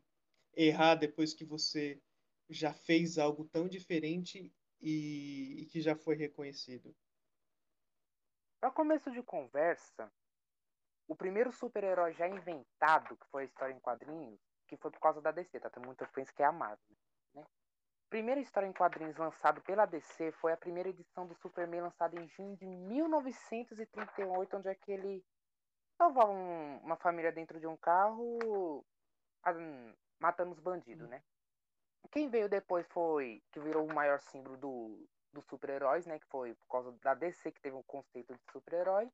[0.56, 2.02] errar depois que você
[2.50, 6.96] já fez algo tão diferente e, e que já foi reconhecido.
[8.60, 10.12] Para começo de conversa,
[11.08, 15.21] o primeiro super-herói já inventado, que foi a história em quadrinhos, que foi por causa
[15.21, 15.69] da DC, tá?
[15.69, 16.97] Tem muita pensa que é a Marvel,
[17.34, 17.45] né?
[18.10, 22.28] Primeira história em quadrinhos lançada pela DC foi a primeira edição do Superman lançada em
[22.28, 25.23] junho de 1938, onde aquele é
[25.97, 28.86] salvava um, uma família dentro de um carro
[30.19, 31.23] matando os bandidos, né?
[32.12, 36.19] Quem veio depois foi que virou o maior símbolo do, dos super-heróis, né?
[36.19, 39.10] Que foi por causa da DC que teve um conceito de super-herói.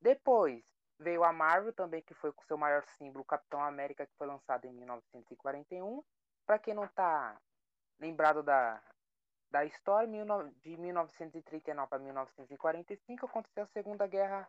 [0.00, 0.64] Depois
[0.98, 4.64] veio a Marvel também, que foi com seu maior símbolo, Capitão América, que foi lançado
[4.66, 6.02] em 1941.
[6.46, 7.40] Para quem não tá
[8.00, 8.82] lembrado da,
[9.50, 10.08] da história,
[10.62, 14.48] de 1939 a 1945 aconteceu a Segunda Guerra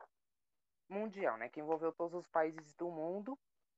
[0.90, 3.38] mundial, né, que envolveu todos os países do mundo.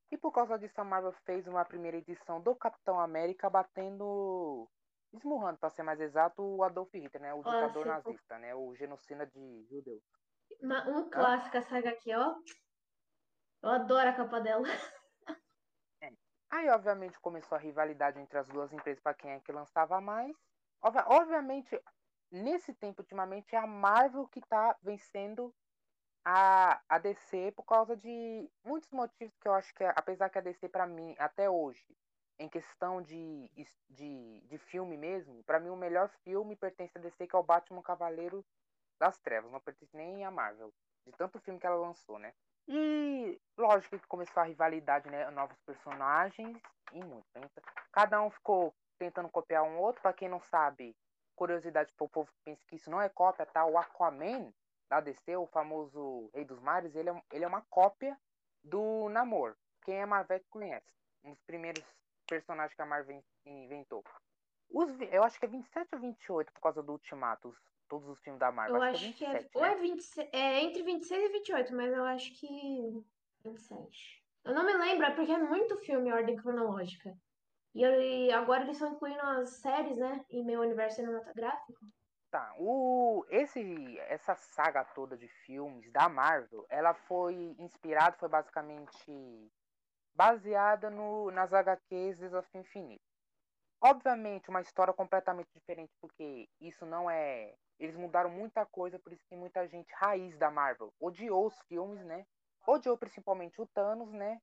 [0.10, 4.68] E por causa disso, a Marvel fez uma primeira edição do Capitão América batendo
[5.14, 7.34] esmurrando, para ser mais exato, o Adolf Hitler, né?
[7.34, 8.10] O ditador Clássico.
[8.10, 8.56] nazista, né?
[8.56, 10.04] O genocida de judeus.
[10.62, 12.36] Uma- Um clássico essa saga aqui, ó.
[13.64, 14.68] Eu adoro a capa dela.
[16.50, 20.36] Aí, obviamente, começou a rivalidade entre as duas empresas para quem é que lançava mais.
[20.82, 21.82] Obvi- Obviamente,
[22.30, 25.56] nesse tempo, ultimamente, é a Marvel que tá vencendo
[26.26, 30.42] a, a DC por causa de muitos motivos que eu acho que, apesar que a
[30.42, 31.86] DC, para mim, até hoje,
[32.38, 33.50] em questão de,
[33.90, 37.44] de, de filme mesmo, para mim o melhor filme pertence a DC, que é o
[37.44, 38.46] Batman Cavaleiro
[39.02, 39.52] das Trevas.
[39.52, 40.72] Não pertence nem a Marvel.
[41.06, 42.34] De tanto filme que ela lançou, né?
[42.68, 45.30] E lógico que começou a rivalidade, né?
[45.32, 46.62] Novos personagens
[46.94, 47.26] e muito.
[47.36, 47.50] Então,
[47.92, 50.02] Cada um ficou tentando copiar um outro.
[50.02, 50.96] Pra quem não sabe,
[51.36, 53.66] curiosidade pro povo que pensa que isso não é cópia, tá?
[53.66, 54.54] O Aquaman
[54.90, 58.16] da DC, o famoso Rei dos Mares, ele é, ele é uma cópia
[58.64, 59.56] do Namor.
[59.84, 60.86] Quem é Marvel conhece.
[61.24, 61.84] Um dos primeiros
[62.28, 64.04] personagens que a Marvel inventou.
[64.70, 67.60] Os, eu acho que é 27 ou 28 por causa do Ultimato, os-
[67.92, 68.78] todos os filmes da Marvel.
[68.78, 69.72] Eu acho, acho que que é é, 27, ou né?
[69.72, 73.04] é 26, é entre 26 e 28, mas eu acho que
[73.44, 74.24] 27.
[74.46, 77.14] Eu não me lembro, é porque é muito filme em ordem cronológica.
[77.76, 80.26] E, ele- agora eles estão incluindo as séries, né?
[80.30, 81.80] Em meu universo cinematográfico.
[82.30, 89.52] Tá, o, esse, essa saga toda de filmes da Marvel, ela foi inspirada, foi basicamente
[90.16, 93.04] baseada no, nas HQs Desafio Infinito.
[93.84, 97.54] Obviamente, uma história completamente diferente, porque isso não é.
[97.82, 102.06] Eles mudaram muita coisa, por isso que muita gente raiz da Marvel odiou os filmes,
[102.06, 102.26] né?
[102.68, 104.40] Odiou principalmente o Thanos, né?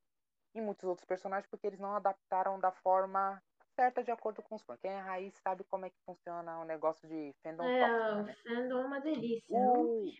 [0.54, 3.40] E muitos outros personagens, porque eles não adaptaram da forma
[3.76, 4.80] certa de acordo com os fãs.
[4.80, 8.24] Quem é raiz sabe como é que funciona o negócio de fandom É, tóxico, o
[8.24, 8.34] né?
[8.42, 9.46] fandom é uma delícia.
[9.48, 10.12] O...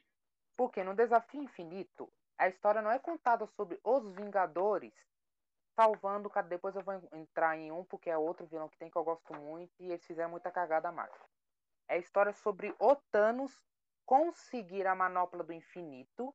[0.57, 4.94] Porque no Desafio Infinito, a história não é contada sobre os Vingadores
[5.74, 6.31] salvando.
[6.48, 9.04] Depois eu vou en- entrar em um, porque é outro vilão que tem que eu
[9.04, 9.72] gosto muito.
[9.81, 11.18] E eles fizeram muita cagada a Marvel.
[11.88, 13.53] É a história sobre o Thanos
[14.05, 16.35] conseguir a manopla do infinito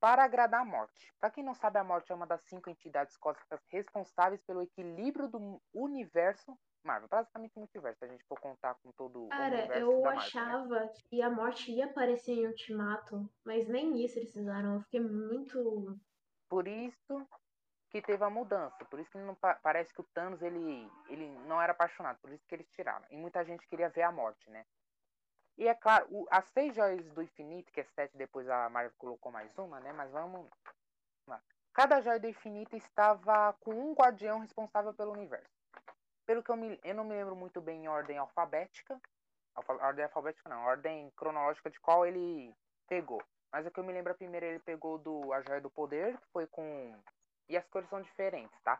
[0.00, 1.12] para agradar a morte.
[1.20, 5.28] Para quem não sabe, a morte é uma das cinco entidades cósmicas responsáveis pelo equilíbrio
[5.28, 7.08] do universo Marvel.
[7.08, 10.14] Basicamente, o multiverso, se a gente for contar com todo o Cara, universo eu da
[10.14, 10.14] Marvel.
[10.14, 10.18] né?
[10.18, 14.74] achava que a morte ia aparecer em Ultimato, mas nem isso eles fizeram.
[14.74, 15.96] Eu fiquei muito.
[16.48, 17.28] Por isso
[17.88, 18.84] que teve a mudança.
[18.86, 22.18] Por isso que não pa- parece que o Thanos ele, ele não era apaixonado.
[22.20, 23.06] Por isso que eles tiraram.
[23.10, 24.64] E muita gente queria ver a morte, né?
[25.58, 28.92] E é claro, o- as seis joias do infinito, que é sete, depois a Marvel
[28.98, 29.92] colocou mais uma, né?
[29.92, 30.48] Mas vamos
[31.26, 31.42] lá.
[31.72, 35.50] Cada joia do infinito estava com um guardião responsável pelo universo.
[36.26, 39.00] Pelo que eu, me, eu não me lembro muito bem em ordem alfabética.
[39.54, 42.54] Alfa, ordem alfabética não, ordem cronológica de qual ele
[42.88, 43.22] pegou.
[43.50, 46.26] Mas o que eu me lembro, primeiro ele pegou do a joia do poder, que
[46.32, 46.98] foi com
[47.48, 48.78] e as cores são diferentes, tá?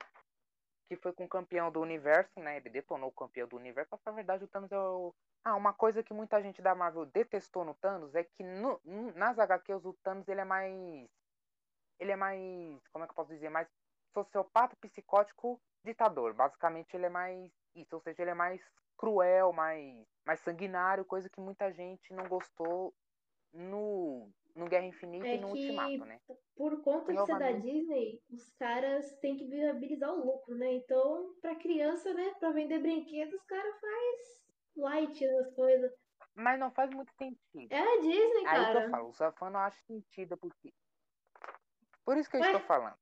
[0.93, 2.59] Que foi com o campeão do universo, né?
[2.59, 3.89] Ele detonou o campeão do universo.
[3.91, 5.15] Mas, na verdade, o Thanos é o.
[5.43, 8.79] Ah, uma coisa que muita gente da Marvel detestou no Thanos é que no,
[9.15, 11.09] nas HQs o Thanos ele é mais.
[11.99, 12.87] Ele é mais.
[12.93, 13.49] Como é que eu posso dizer?
[13.49, 13.67] Mais
[14.13, 16.35] sociopata, psicótico, ditador.
[16.35, 17.51] Basicamente, ele é mais.
[17.75, 18.63] Isso, ou seja, ele é mais
[18.99, 22.95] cruel, mais, mais sanguinário, coisa que muita gente não gostou
[23.51, 26.21] no, no Guerra Infinita É e no que- Ultimato, né?
[26.57, 30.73] Por conta de ser da Disney, os caras têm que viabilizar o lucro, né?
[30.75, 32.35] Então, pra criança, né?
[32.39, 34.43] Pra vender brinquedos, os caras faz
[34.77, 35.93] light nas coisas.
[36.35, 37.73] Mas não faz muito sentido.
[37.73, 38.91] É a Disney, Aí que eu cara.
[38.91, 40.73] falo, o Safã não acha sentido porque.
[42.05, 42.47] Por isso que eu Ué?
[42.53, 42.97] estou falando.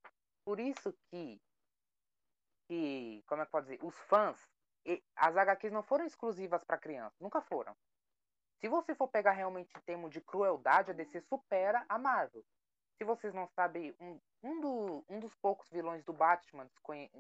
[0.44, 1.40] Por isso que.
[2.68, 3.84] que como é que pode dizer?
[3.84, 4.48] Os fãs.
[5.14, 7.18] As HQs não foram exclusivas para crianças.
[7.20, 7.76] Nunca foram.
[8.61, 12.44] Se você for pegar realmente em termos de crueldade, a DC supera a Marvel.
[12.99, 17.11] Se vocês não sabem, um, um, do- um dos poucos vilões do Batman desconhe-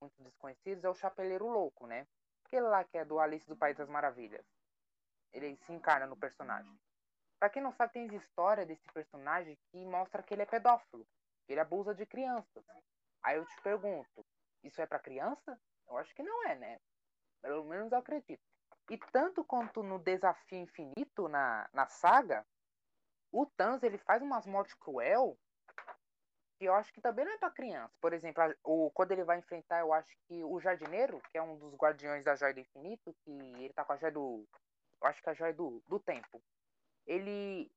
[0.00, 2.06] muito desconhecidos é o Chapeleiro Louco, né?
[2.44, 4.44] Aquele lá que é do Alice do País das Maravilhas.
[5.32, 6.76] Ele se encarna no personagem.
[7.38, 11.06] Pra quem não sabe, tem história desse personagem que mostra que ele é pedófilo.
[11.46, 12.64] que Ele abusa de crianças.
[13.22, 14.26] Aí eu te pergunto,
[14.64, 15.58] isso é pra criança?
[15.88, 16.80] Eu acho que não é, né?
[17.40, 18.42] Pelo menos eu acredito.
[18.90, 22.46] E tanto quanto no Desafio Infinito, na, na saga,
[23.30, 25.38] o Thanos ele faz umas mortes cruel
[26.58, 27.94] que eu acho que também não é pra criança.
[28.00, 31.42] Por exemplo, a- o, quando ele vai enfrentar, eu acho que o Jardineiro, que é
[31.42, 34.44] um dos guardiões da Joia do Infinito, que ele tá com a Joia do...
[35.00, 36.42] Eu acho que é a Joia do, do Tempo.
[37.06, 37.70] Ele...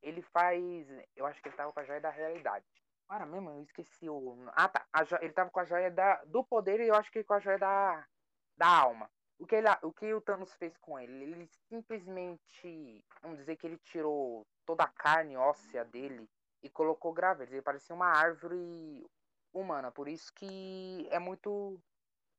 [0.00, 0.88] Ele faz...
[1.14, 2.66] Eu acho que ele tava com a Joia da Realidade.
[3.08, 4.36] Cara, mesmo, eu esqueci o...
[4.56, 4.84] Ah, tá.
[5.20, 7.58] Ele tava com a Joia da, do Poder e eu acho que com a Joia
[7.58, 8.08] da,
[8.56, 9.08] da Alma.
[9.38, 11.24] O que, ele, o que o Thanos fez com ele?
[11.24, 13.04] Ele simplesmente...
[13.20, 16.28] Vamos dizer que ele tirou toda a carne óssea dele
[16.62, 17.52] e colocou gravetos.
[17.52, 19.04] Ele parecia uma árvore
[19.52, 19.90] humana.
[19.90, 21.78] Por isso que é muito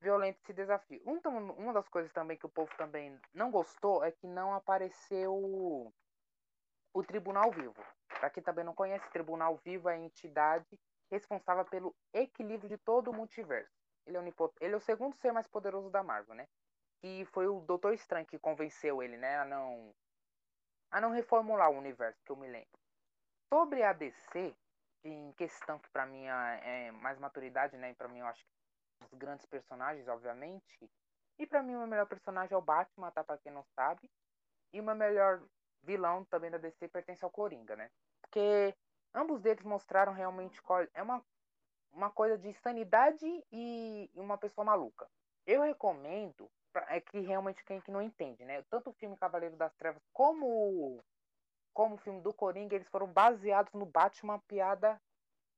[0.03, 1.01] violento esse desafio.
[1.05, 1.19] Um,
[1.53, 7.03] uma das coisas também que o povo também não gostou é que não apareceu o,
[7.03, 7.75] Tribunal Vivo.
[8.07, 10.79] Para quem também não conhece, Tribunal Vivo é a entidade
[11.09, 13.71] responsável pelo equilíbrio de todo o multiverso.
[14.05, 16.47] Ele é, ele é o segundo ser mais poderoso da Marvel, né?
[17.03, 19.93] Que foi o Doutor Estranho que convenceu ele, né, a não
[20.89, 22.79] a não reformular o universo, que eu me lembro.
[23.49, 24.55] Sobre a DC,
[25.03, 29.05] em questão que para mim é, é mais maturidade, né, para mim eu acho que
[29.05, 30.89] os grandes personagens, obviamente.
[31.37, 34.09] E para mim o meu melhor personagem é o Batman, tá para quem não sabe.
[34.71, 35.43] E o meu melhor
[35.81, 37.91] vilão também da DC pertence ao Coringa, né?
[38.21, 38.73] Porque
[39.13, 41.21] ambos deles mostraram realmente qual é uma
[41.93, 45.07] uma coisa de sanidade e uma pessoa maluca.
[45.45, 46.49] Eu recomendo
[46.87, 48.63] é que realmente quem que não entende, né?
[48.69, 51.03] Tanto o filme Cavaleiro das Trevas como
[51.73, 55.01] como o filme do Coringa, eles foram baseados no Batman piada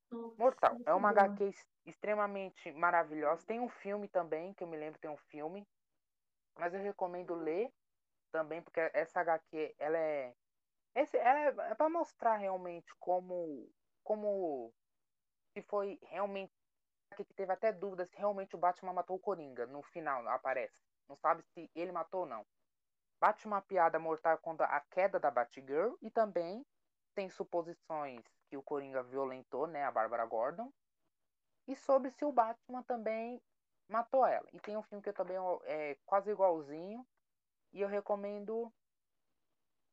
[0.10, 0.78] Nossa, mortal.
[0.86, 1.20] É uma bom.
[1.20, 1.52] HQ
[1.86, 3.46] extremamente maravilhosa.
[3.46, 5.68] Tem um filme também, que eu me lembro tem um filme,
[6.58, 7.70] mas eu recomendo ler
[8.32, 10.34] também porque essa HQ ela é
[10.96, 13.70] esse ela é, é para mostrar realmente como
[14.04, 14.74] como
[15.54, 16.52] se foi realmente
[17.16, 21.16] que teve até dúvidas se realmente o Batman matou o Coringa no final aparece não
[21.18, 22.46] sabe se ele matou ou não.
[23.20, 26.66] Bate uma piada mortal contra a queda da Batgirl e também
[27.14, 30.72] tem suposições que o Coringa violentou né a Bárbara Gordon.
[31.68, 33.42] E sobre se o Batman também
[33.88, 34.48] matou ela.
[34.54, 37.06] E tem um filme que também é quase igualzinho
[37.74, 38.72] e eu recomendo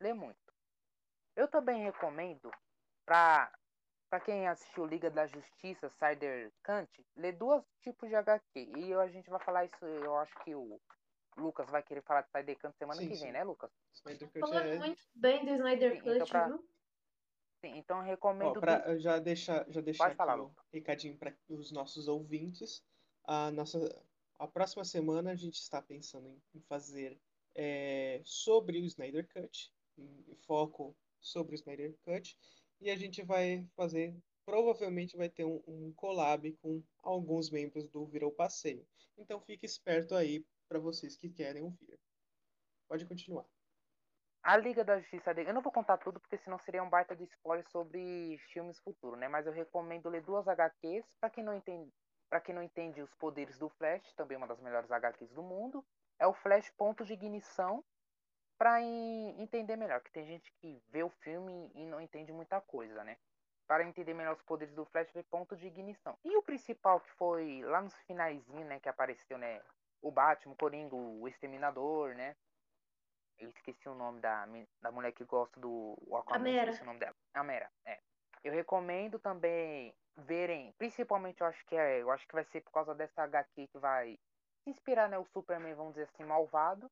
[0.01, 0.53] ler muito.
[1.35, 2.51] Eu também recomendo
[3.07, 3.51] para
[4.13, 8.71] para quem assistiu Liga da Justiça, Cider Kant, ler dois tipos de HQ.
[8.77, 10.79] E a gente vai falar isso, eu acho que o
[11.37, 13.33] Lucas vai querer falar de Snyder Cut semana sim, que vem, sim.
[13.33, 13.71] né, Lucas?
[13.95, 14.79] Snyder Cut Falando é...
[14.79, 16.59] muito bem do Snyder Cut, então, pra...
[17.61, 18.57] Sim, então eu recomendo.
[18.57, 22.85] Ó, pra, já deixar, já deixar aqui falar, um recadinho para os nossos ouvintes.
[23.25, 23.79] A, nossa,
[24.39, 27.19] a próxima semana a gente está pensando em, em fazer
[27.55, 32.37] é, sobre o Snyder Cut, em foco sobre o Snyder Cut,
[32.81, 34.15] e a gente vai fazer
[34.45, 38.87] provavelmente vai ter um, um collab com alguns membros do Virou Passeio.
[39.17, 42.01] Então fique esperto aí para vocês que querem ouvir.
[42.89, 43.45] Pode continuar.
[44.43, 47.25] A Liga da Justiça, eu não vou contar tudo porque senão seria um baita de
[47.25, 49.29] spoiler sobre filmes futuros, né?
[49.29, 51.93] Mas eu recomendo ler duas HQs para quem não entende,
[52.43, 55.85] quem não entende os poderes do Flash, também uma das melhores HQs do mundo,
[56.19, 57.85] é o Flash Ponto de Ignição
[58.59, 63.05] para entender melhor, que tem gente que vê o filme e não entende muita coisa,
[63.05, 63.19] né?
[63.67, 66.19] Para entender melhor os poderes do Flash, vê ponto de ignição.
[66.25, 69.61] E o principal que foi lá nos finalzinho, né, que apareceu, né,
[70.03, 72.37] o Batman, o Coringa, o Exterminador, né?
[73.39, 74.47] Eu esqueci o nome da,
[74.81, 77.15] da mulher que gosta do Aquaman, esqueci o nome dela.
[77.33, 77.99] Amera, é.
[78.45, 82.73] Eu recomendo também verem, principalmente eu acho que é, eu acho que vai ser por
[82.73, 84.19] causa dessa HQ que vai
[84.67, 86.91] inspirar, né, o Superman, vamos dizer assim, malvado,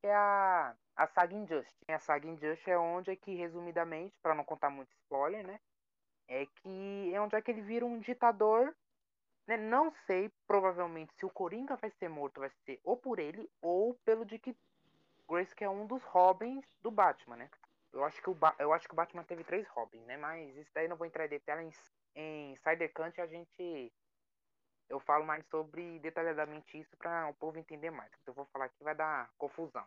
[0.00, 1.76] que é a, a saga Injustice.
[1.88, 5.60] A saga Injustice é onde é que, resumidamente, para não contar muito spoiler, né,
[6.28, 8.74] é que é onde é que ele vira um ditador
[9.46, 9.56] né?
[9.56, 13.94] Não sei, provavelmente, se o Coringa vai ser morto, vai ser ou por ele ou
[14.04, 14.56] pelo Dick
[15.28, 17.50] Grace, que é um dos Robins do Batman, né?
[17.92, 20.16] Eu acho que o, ba eu acho que o Batman teve três Robins, né?
[20.16, 21.92] Mas isso daí não vou entrar em detalhes.
[22.14, 23.92] Em, em Cybercant a gente.
[24.88, 28.10] Eu falo mais sobre detalhadamente isso para o povo entender mais.
[28.20, 29.86] Então eu vou falar aqui vai dar confusão.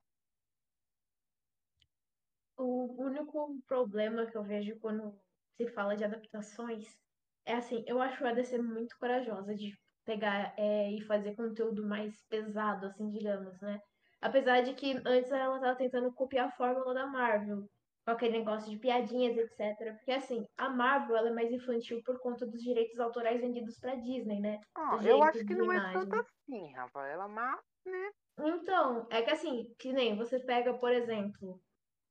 [2.58, 5.14] O único problema que eu vejo quando
[5.58, 6.98] se fala de adaptações
[7.46, 12.24] é assim, eu acho a DC muito corajosa de pegar é, e fazer conteúdo mais
[12.30, 13.80] pesado, assim, digamos, né?
[14.22, 17.68] Apesar de que antes ela tava tentando copiar a fórmula da Marvel,
[18.06, 19.96] com aquele negócio de piadinhas, etc.
[19.96, 23.96] Porque assim, a Marvel ela é mais infantil por conta dos direitos autorais vendidos pra
[23.96, 24.60] Disney, né?
[24.76, 27.14] Ah, eu acho que não é é tanto assim, Rafael.
[27.14, 28.12] Ela má, né?
[28.40, 31.60] Então, é que assim, que nem você pega, por exemplo.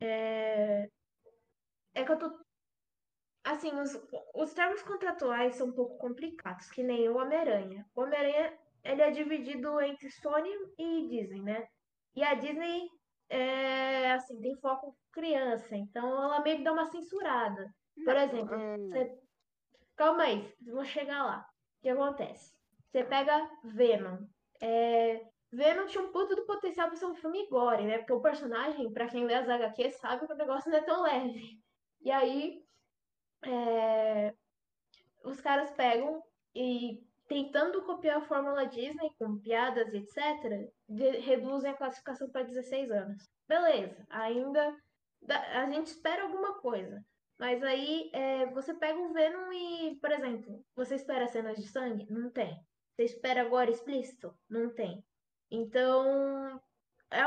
[0.01, 0.89] É,
[1.95, 2.44] é que eu tô
[3.45, 3.95] Assim, os,
[4.35, 7.87] os termos contratuais são um pouco complicados, que nem o Homem-Aranha.
[7.95, 11.69] O Homem-Aranha ele é dividido entre Sony e Disney, né?
[12.17, 12.89] E a Disney
[13.29, 17.75] é, assim, tem foco criança, então ela meio que dá uma censurada.
[18.05, 18.89] Por exemplo, hum.
[18.89, 19.19] você...
[19.97, 21.47] calma aí, vou chegar lá.
[21.79, 22.53] O que acontece?
[22.91, 24.19] Você pega Venom.
[24.61, 25.21] É...
[25.53, 27.99] Venom tinha um puto do potencial para ser um filme gore, né?
[27.99, 31.03] Porque o personagem, para quem lê as HQ, sabe que o negócio não é tão
[31.03, 31.61] leve.
[32.03, 32.61] E aí,
[33.47, 34.35] é,
[35.25, 36.23] os caras pegam
[36.55, 42.45] e tentando copiar a fórmula Disney com piadas e etc, de, reduzem a classificação para
[42.45, 43.29] 16 anos.
[43.49, 44.77] Beleza, ainda
[45.29, 47.03] a gente espera alguma coisa.
[47.39, 52.07] Mas aí é, você pega o Venom e, por exemplo, você espera cenas de sangue?
[52.09, 52.57] Não tem.
[52.95, 54.33] Você espera agora explícito?
[54.49, 55.05] Não tem.
[55.51, 56.61] Então,
[57.11, 57.21] é,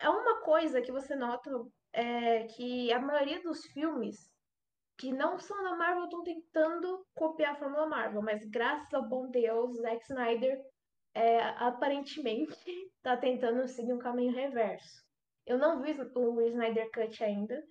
[0.00, 1.50] é uma coisa que você nota
[1.92, 4.28] é, que a maioria dos filmes
[4.96, 9.28] que não são da Marvel estão tentando copiar a Fórmula Marvel, mas graças ao bom
[9.30, 10.60] Deus, Zack Snyder
[11.14, 12.56] é, aparentemente
[12.96, 15.02] está tentando seguir um caminho reverso.
[15.46, 17.62] Eu não vi o Snyder Cut ainda,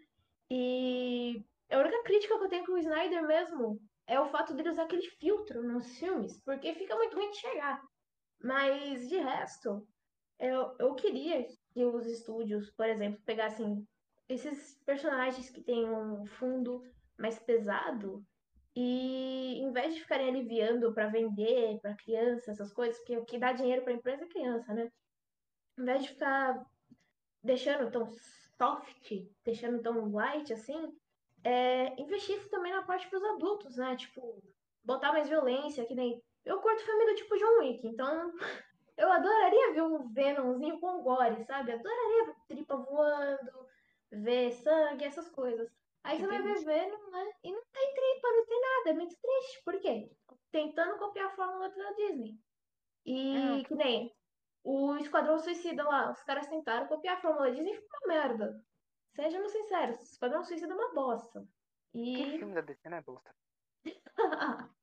[0.49, 4.69] e a única crítica que eu tenho com o Snyder mesmo é o fato dele
[4.69, 7.81] usar aquele filtro nos filmes, porque fica muito ruim de chegar.
[8.41, 9.87] Mas de resto,
[10.39, 13.87] eu, eu queria que os estúdios, por exemplo, pegassem
[14.27, 16.83] esses personagens que têm um fundo
[17.17, 18.25] mais pesado
[18.75, 23.37] e em vez de ficarem aliviando para vender para criança, essas coisas, porque o que
[23.37, 24.91] dá dinheiro para empresa é criança, né?
[25.77, 26.65] Em vez de ficar
[27.43, 28.07] deixando tão
[28.57, 29.11] soft,
[29.43, 30.91] deixando tão light assim,
[31.43, 33.95] é, investir também na parte para os adultos, né?
[33.95, 34.41] Tipo,
[34.83, 36.23] botar mais violência, que nem.
[36.43, 38.33] Eu curto filme do tipo John Wick, então
[38.97, 41.73] eu adoraria ver um Venomzinho com gore, sabe?
[41.73, 43.67] Adoraria ver tripa voando,
[44.11, 45.69] ver sangue, essas coisas.
[46.03, 47.33] Aí você vai Venom, né?
[47.43, 48.89] E não tem tripa, não tem nada.
[48.89, 49.63] É muito triste.
[49.63, 50.11] Por quê?
[50.51, 52.37] Tentando copiar a fórmula da Disney.
[53.05, 53.63] E é.
[53.63, 54.13] que nem
[54.63, 58.13] o Esquadrão Suicida lá, os caras tentaram copiar a fórmula da Disney e ficou uma
[58.13, 58.63] merda.
[59.15, 61.47] Sejamos sinceros, Esquadrão Suicida é uma bosta.
[61.93, 62.15] E...
[62.15, 63.35] Que filme da DC não é bosta?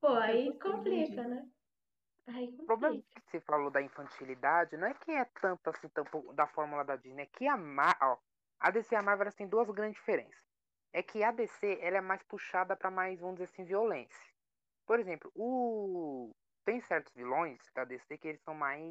[0.00, 1.48] Pô, aí complica, né?
[2.28, 6.32] Aí O problema que você falou da infantilidade não é que é tanto assim tanto
[6.32, 7.56] da fórmula da Disney, é que a,
[8.02, 8.18] ó,
[8.60, 10.38] a DC e a Marvel têm duas grandes diferenças.
[10.92, 14.34] É que a DC ela é mais puxada para mais, vamos dizer assim, violência.
[14.86, 16.30] Por exemplo, o
[16.64, 18.82] tem certos vilões da DC que eles são mais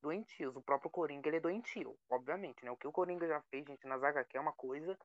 [0.00, 0.56] doentios.
[0.56, 2.70] O próprio Coringa, ele é doentio, obviamente, né?
[2.70, 4.96] O que o Coringa já fez, gente, nas HQ é uma coisa.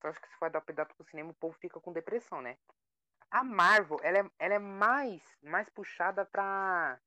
[0.00, 2.58] Só acho que se for adaptado pro cinema, o povo fica com depressão, né?
[3.30, 7.00] A Marvel, ela é, ela é mais, mais puxada pra,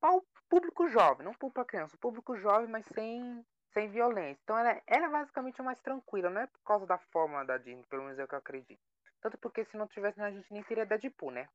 [0.00, 4.40] pra o público jovem, não para criança, o público jovem, mas sem, sem violência.
[4.42, 7.58] Então ela, é, ela é basicamente mais tranquila, não é por causa da fórmula da
[7.58, 8.80] Disney, pelo menos é o que eu acredito.
[9.20, 11.48] Tanto porque se não tivesse, a gente nem teria Deadpool, né?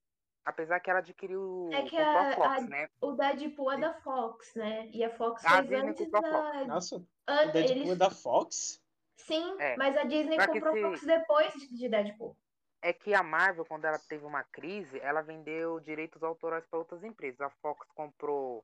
[0.46, 2.90] Apesar que ela adquiriu é que a, a Fox, a, né?
[3.02, 4.90] O Deadpool é da Fox, né?
[4.94, 6.22] E a Fox a fez Disney antes da...
[6.22, 6.68] Fox.
[6.68, 7.90] Nossa, o Deadpool Eles...
[7.90, 8.82] é da Fox?
[9.18, 9.76] Sim, é.
[9.76, 10.82] mas a Disney pra comprou se...
[10.82, 12.38] Fox depois de Deadpool.
[12.82, 17.04] É que a Marvel, quando ela teve uma crise, ela vendeu direitos autorais para outras
[17.04, 17.42] empresas.
[17.42, 18.64] A Fox comprou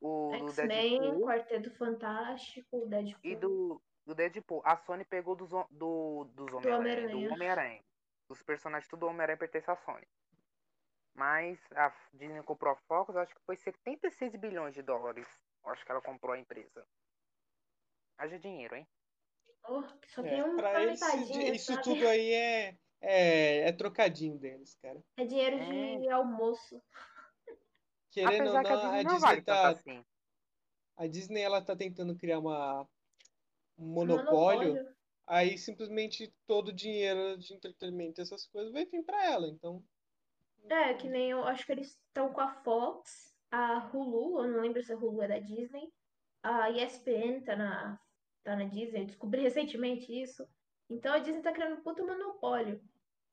[0.00, 3.20] o X-Men, Quarteto Fantástico, o Deadpool.
[3.22, 4.62] E do, do Deadpool.
[4.64, 7.08] A Sony pegou dos, do, dos Homem-Aranha.
[7.08, 7.68] Do Homem-Aranha.
[7.68, 7.84] Homem
[8.28, 10.06] Os personagens tudo Homem-Aranha pertence à Sony.
[11.14, 15.26] Mas a Disney comprou a Fox, acho que foi 76 bilhões de dólares.
[15.64, 16.86] Acho que ela comprou a empresa.
[18.16, 18.86] Haja dinheiro, hein?
[19.68, 21.84] Oh, só tem é, um pra eles, Isso sabe?
[21.84, 25.02] tudo aí é, é, é, trocadinho deles, cara.
[25.16, 25.98] É dinheiro é.
[25.98, 26.82] de almoço.
[28.10, 29.68] Querendo Apesar ou não, a Disney, a Disney vale tá.
[29.68, 30.04] Assim.
[30.96, 32.86] A Disney ela tá tentando criar uma,
[33.78, 34.96] um monopólio, monopólio.
[35.26, 39.48] Aí simplesmente todo o dinheiro de entretenimento, essas coisas, vai vir para ela.
[39.48, 39.82] Então
[40.68, 44.60] é, que nem eu acho que eles estão com a Fox, a Hulu, eu não
[44.60, 45.92] lembro se a Hulu é da Disney,
[46.42, 48.00] a ESPN tá na,
[48.44, 50.46] tá na Disney, eu descobri recentemente isso.
[50.88, 52.80] Então a Disney tá criando um puto monopólio.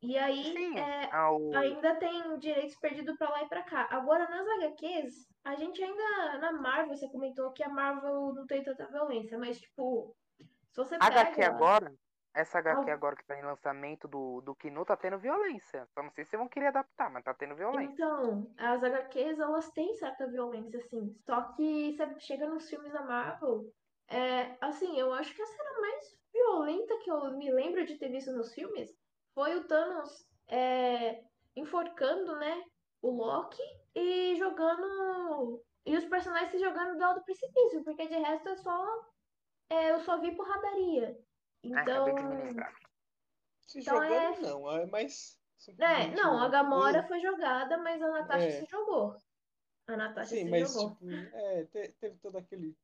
[0.01, 1.55] E aí Sim, é, ao...
[1.55, 3.87] ainda tem direitos perdidos pra lá e pra cá.
[3.89, 6.37] Agora nas HQs, a gente ainda.
[6.39, 10.15] Na Marvel, você comentou que a Marvel não tem tanta violência, mas tipo,
[10.71, 11.21] se você pega.
[11.21, 11.93] HQ agora?
[12.35, 15.87] Essa HQ agora que tá em lançamento do, do Kinu tá tendo violência.
[15.87, 17.91] Só não sei se vão querer adaptar, mas tá tendo violência.
[17.91, 21.15] Então, as HQs, elas têm certa violência, assim.
[21.25, 23.65] Só que você chega nos filmes da Marvel,
[24.07, 28.09] é, assim, eu acho que a cena mais violenta que eu me lembro de ter
[28.09, 28.95] visto nos filmes
[29.37, 31.23] foi o Thanos é,
[31.55, 32.63] enforcando, né,
[33.03, 33.61] o Loki
[33.93, 35.63] e jogando.
[35.85, 39.05] E os personagens se jogando do alto do precipício, porque de resto é só.
[39.69, 41.15] É, eu só vi porradaria.
[41.63, 42.05] Então.
[43.67, 44.49] Se então jogando, é...
[44.49, 45.37] não, é mais.
[45.79, 48.51] É, não, a Gamora foi jogada, mas a Natasha é.
[48.51, 49.15] se jogou.
[49.87, 50.95] A Natasha Sim, se mas, jogou.
[50.95, 51.63] Tipo, é,
[51.99, 52.75] teve todo aquele.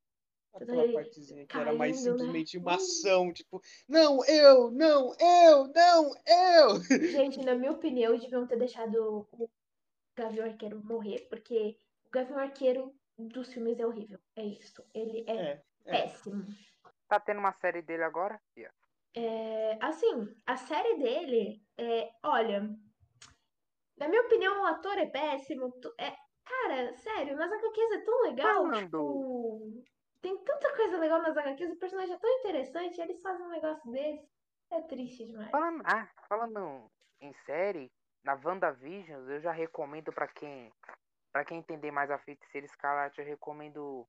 [0.53, 2.11] Aquela partezinha que era mais né?
[2.11, 6.81] simplesmente uma ação, tipo, não, eu, não, eu, não, eu.
[7.09, 9.49] Gente, na minha opinião, deviam ter deixado o
[10.15, 14.19] Gavião Arqueiro morrer, porque o Gavião Arqueiro dos filmes é horrível.
[14.35, 14.83] É isso.
[14.93, 15.91] Ele é, é, é.
[15.91, 16.45] péssimo.
[17.07, 18.39] Tá tendo uma série dele agora?
[18.57, 18.75] Yeah.
[19.15, 22.67] É, assim, a série dele, é, olha,
[23.97, 25.71] na minha opinião, o ator é péssimo.
[25.99, 28.71] É, cara, sério, nas HQs é tão legal.
[28.71, 29.83] Tipo,
[30.23, 33.91] tem tanta coisa legal nas HQs, o personagem é tão interessante, eles fazem um negócio
[33.91, 34.27] desse.
[34.71, 35.51] É triste demais.
[35.51, 36.89] Falando, ah, falando
[37.21, 37.91] em série,
[38.23, 40.71] na WandaVision, eu já recomendo para quem
[41.33, 44.07] Pra quem entender mais a Feiticeira Escarlate, eu recomendo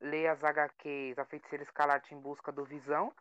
[0.00, 3.12] ler as HQs A Feiticeira Escarlate em Busca do Visão.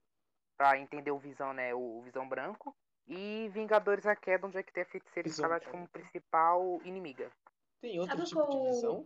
[0.55, 1.73] Pra entender o Visão, né?
[1.73, 2.75] O, o Visão Branco.
[3.07, 7.31] E Vingadores A Queda, onde é que tem a Feiticeira Visão Escarlate como principal inimiga.
[7.81, 9.05] Tem outro Sabe tipo de visão?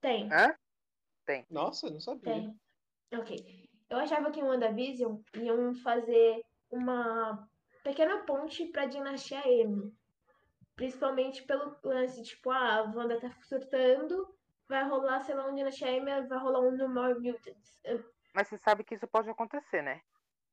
[0.00, 0.56] Tem, Hã?
[1.50, 2.34] Nossa, eu não sabia.
[2.34, 2.60] tem.
[3.18, 3.68] Ok.
[3.88, 7.48] Eu achava que em WandaVision iam fazer uma
[7.84, 9.92] pequena ponte pra Dinastia M.
[10.74, 14.34] Principalmente pelo lance, tipo, ah, a Wanda tá surtando,
[14.66, 17.78] vai rolar, sei lá, um Dinastia M, vai rolar um No More Mutants.
[18.34, 20.00] Mas você sabe que isso pode acontecer, né?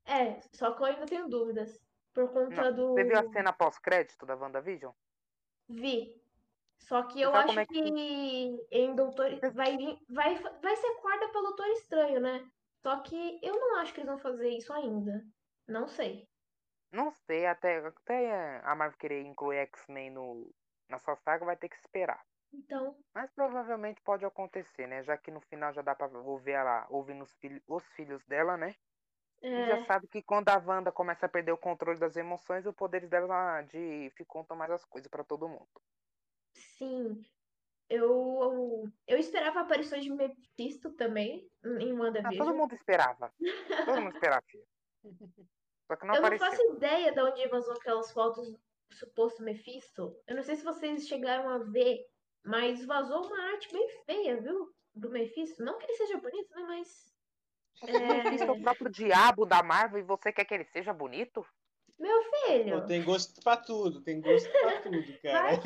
[0.06, 1.80] É, só que eu ainda tenho dúvidas.
[2.14, 2.76] Por conta Não.
[2.76, 2.94] do.
[2.94, 4.92] Você viu a cena pós-crédito da WandaVision?
[5.70, 6.20] Vi.
[6.80, 9.40] Só que eu acho é que- que em Doutor.
[9.54, 9.78] Vai,
[10.10, 12.50] vai, vai ser quarta pelo Doutor Estranho, né?
[12.82, 15.24] Só que eu não acho que eles vão fazer isso ainda.
[15.68, 16.28] Não sei.
[16.92, 20.52] Não sei, até, até a Marvel querer incluir X-Men no,
[20.90, 22.26] na sua saga vai ter que esperar.
[22.52, 25.04] Então, Mas provavelmente pode acontecer, né?
[25.04, 28.58] Já que no final já dá pra ouvir ela ouvindo os, filhos, os filhos dela,
[28.58, 28.74] né?
[29.44, 32.66] E é, já sabe que quando a Wanda começa a perder o controle das emoções,
[32.66, 35.70] o poder dela de ficam mais as coisas pra todo mundo.
[36.60, 37.24] Sim.
[37.90, 42.56] Eu, eu esperava aparições de Mephisto também em Ah, todo WandaVision.
[42.56, 43.34] mundo esperava.
[43.86, 44.44] Todo mundo esperava.
[45.88, 46.48] Só que não Eu não apareceu.
[46.52, 48.60] faço ideia de onde vazou aquelas fotos do
[48.92, 50.16] suposto Mephisto.
[50.28, 52.06] Eu não sei se vocês chegaram a ver,
[52.46, 54.72] mas vazou uma arte bem feia, viu?
[54.94, 55.64] Do Mephisto.
[55.64, 56.62] Não que ele seja bonito, né?
[56.68, 57.14] Mas.
[57.82, 61.44] O Mephisto é o próprio diabo da Marvel e você quer que ele seja bonito?
[62.00, 62.86] Meu Pô, filho!
[62.86, 65.56] tem gosto pra tudo, tem gosto pra tudo, cara.
[65.58, 65.62] Pô.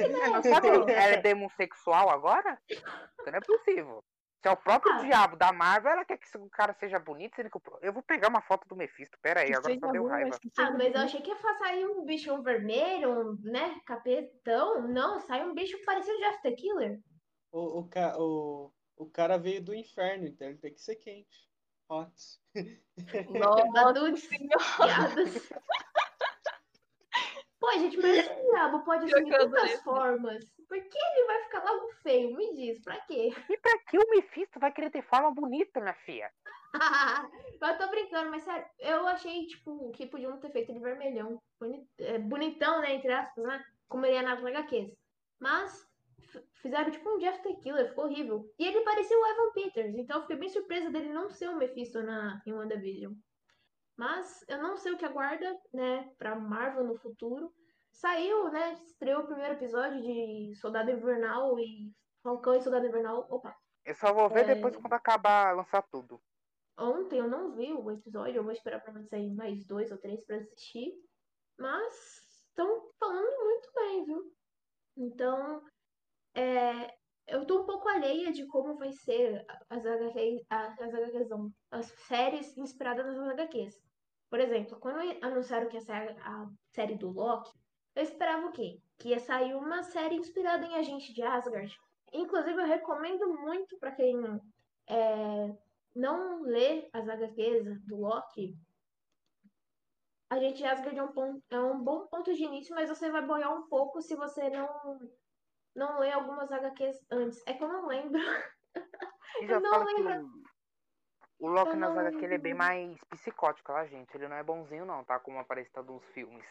[0.86, 2.59] que ela é demossexual agora?
[2.69, 2.84] Isso
[3.25, 4.03] não é possível.
[4.41, 4.97] Se é o próprio Ah.
[5.03, 8.27] diabo da Marvel, ela quer que o cara seja bonito, sendo que eu vou pegar
[8.27, 9.17] uma foto do Mephisto.
[9.21, 10.38] Pera aí, Que agora só deu raiva.
[10.57, 13.79] Ah, mas eu achei que ia sair um bichão vermelho, um, né?
[13.86, 14.86] Capetão.
[14.88, 16.99] Não, sai um bicho parecido Jeff the Killer.
[17.53, 21.47] O, o, ca- o, o cara veio do inferno, então ele tem que ser quente.
[21.89, 22.11] Hot.
[23.29, 23.63] Nossa
[24.77, 25.49] piadas.
[27.64, 29.64] Pô, gente, mas o diabo pode assumir que eu adorei.
[29.68, 30.43] tantas formas.
[30.68, 32.36] Por que ele vai ficar logo feio?
[32.36, 33.30] Me diz, pra quê?
[33.49, 36.30] E pra que o Mephisto vai querer ter forma bonita, minha filha?
[37.61, 41.41] eu tô brincando, mas sério, eu achei, tipo, que podiam ter feito ele vermelhão.
[41.99, 43.64] É, Bonitão, né, entre aspas, né?
[43.88, 44.91] Como ele é nas HQs.
[45.39, 45.89] Mas
[46.55, 48.45] fizeram, tipo, um Jeff the Killer, ficou horrível.
[48.59, 51.55] E ele parecia o Evan Peters, então eu fiquei bem surpresa dele não ser o
[51.55, 53.14] Mephisto na, em WandaVision.
[53.98, 57.54] Mas eu não sei o que aguarda, né, pra Marvel no futuro.
[57.91, 61.91] Saiu, né, estreou o primeiro episódio de Soldado Invernal e
[62.24, 63.28] Falcão e Soldado Invernal.
[63.30, 64.56] Opa, Eu só vou ver É.
[64.56, 66.20] depois quando acabar lançar tudo.
[66.78, 69.98] Ontem eu não vi o episódio, eu vou esperar pra mim sair mais dois ou
[70.00, 70.91] três pra assistir.
[71.60, 71.94] Mas
[72.50, 74.34] estão falando muito bem, viu?
[74.98, 75.62] Então,
[76.36, 76.96] é,
[77.28, 81.30] eu tô um pouco alheia de como vai ser as HQs, as HQs
[81.71, 83.82] as séries inspiradas nas HQs.
[84.30, 87.51] Por exemplo, quando anunciaram que ia sair a série do Loki,
[87.95, 88.80] eu esperava o quê?
[88.97, 91.78] Que ia sair uma série inspirada em Agente de Asgard.
[92.11, 94.15] Inclusive, eu recomendo muito pra quem
[94.88, 95.55] é,
[95.95, 98.57] não lê as HQs do Loki,
[100.34, 103.24] a gente Asgard é um, ponto, é um bom ponto de início, mas você vai
[103.24, 104.99] boiar um pouco se você não
[105.76, 107.43] não lê algumas HQs antes.
[107.45, 108.21] É que eu não lembro.
[109.41, 110.43] E já não fala que lembro.
[111.39, 114.15] o, Loki Eu nas não HQ ele é bem mais psicótico, lá, gente.
[114.15, 115.19] Ele não é bonzinho, não, tá?
[115.19, 116.45] Como aparece em nos filmes.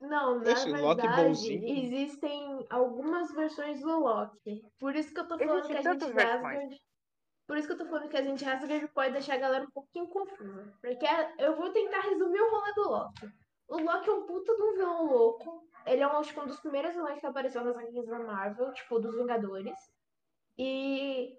[0.00, 4.66] Não, na Loki verdade, existem algumas versões do Loki.
[4.78, 6.20] Por isso que eu tô falando Existem que a gente.
[6.20, 6.82] Asgard.
[7.46, 9.70] Por isso que eu tô falando que a gente Asgard pode deixar a galera um
[9.70, 10.76] pouquinho confusa.
[10.80, 11.06] Porque
[11.38, 13.41] eu vou tentar resumir o rolê do Loki.
[13.68, 15.68] O Loki é um puta de um vilão louco.
[15.86, 18.98] Ele é um, acho um dos primeiros vilões que apareceu nas HQs da Marvel, tipo,
[18.98, 19.76] dos Vingadores.
[20.58, 21.38] E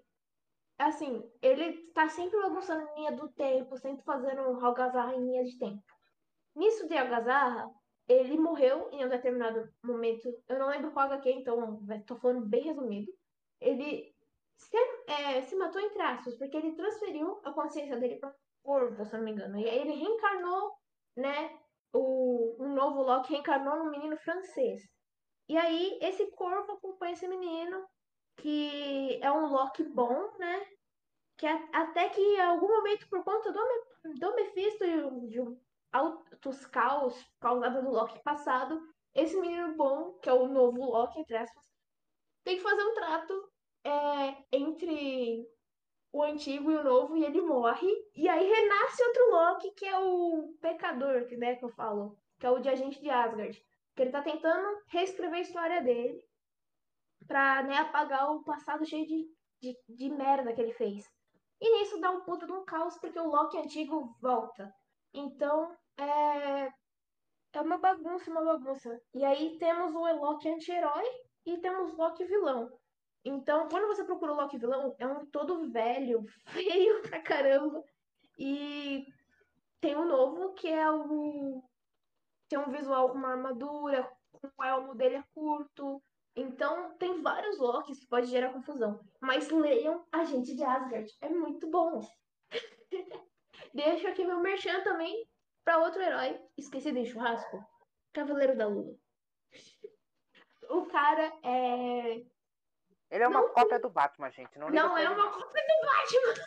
[0.78, 5.58] assim, ele tá sempre bagunçando a linha do tempo, sempre fazendo algazarra em linha de
[5.58, 5.84] tempo.
[6.56, 7.70] Nisso de algazarra,
[8.08, 10.28] ele morreu em um determinado momento.
[10.48, 13.12] Eu não lembro qual HQ, então tô falando bem resumido.
[13.62, 14.14] Ele
[14.58, 19.06] se, é, se matou entre aspas, porque ele transferiu a consciência dele para um corvo,
[19.06, 19.60] se não me engano.
[19.60, 20.78] E aí ele reencarnou,
[21.16, 21.60] né?
[21.94, 24.82] O, um novo Loki reencarnou num menino francês.
[25.48, 27.86] E aí esse corvo acompanha esse menino,
[28.38, 30.66] que é um Loki bom, né?
[31.38, 33.62] Que a- até que em algum momento, por conta do,
[34.20, 35.60] do Mephisto e de um
[35.92, 38.82] altos caos causados do Loki passado,
[39.14, 41.64] esse menino bom, que é o novo Loki, entre aspas,
[42.44, 43.54] tem que fazer um trato
[43.86, 45.48] é, entre
[46.14, 47.88] o antigo e o novo, e ele morre.
[48.16, 52.46] E aí renasce outro Loki, que é o pecador, que, né, que eu falo, que
[52.46, 53.60] é o de agente de Asgard.
[53.96, 56.24] Que ele tá tentando reescrever a história dele.
[57.28, 59.26] pra né, apagar o passado cheio de,
[59.62, 61.04] de, de merda que ele fez.
[61.60, 64.74] E nisso dá um puta de um caos, porque o Loki antigo volta.
[65.14, 66.72] Então, é.
[67.54, 69.00] É uma bagunça, uma bagunça.
[69.14, 71.06] E aí temos o Loki anti-herói
[71.46, 72.70] e temos Loki vilão.
[73.26, 77.84] Então, quando você procura o Loki vilão, é um todo velho, feio pra caramba.
[78.38, 79.06] E
[79.80, 81.64] tem um novo que é o.
[82.50, 84.10] Tem um visual com uma armadura,
[84.58, 86.02] o elmo dele é curto.
[86.36, 89.00] Então, tem vários Lokis que pode gerar confusão.
[89.22, 91.12] Mas leiam Agente de Asgard.
[91.22, 92.02] É muito bom.
[93.74, 95.28] Deixo aqui meu merchan também
[95.64, 97.64] para outro herói esquecido em churrasco.
[98.12, 98.96] Cavaleiro da Lua.
[100.70, 102.26] O cara é.
[103.14, 104.58] Ele é uma Não cópia do Batman, gente.
[104.58, 106.46] Não, Não é uma cópia do Batman.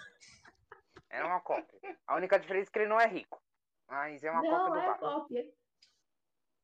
[1.08, 1.96] É uma cópia.
[2.08, 3.40] A única diferença é que ele não é rico.
[3.88, 5.08] Mas é uma Não cópia do é Batman.
[5.12, 5.52] cópia.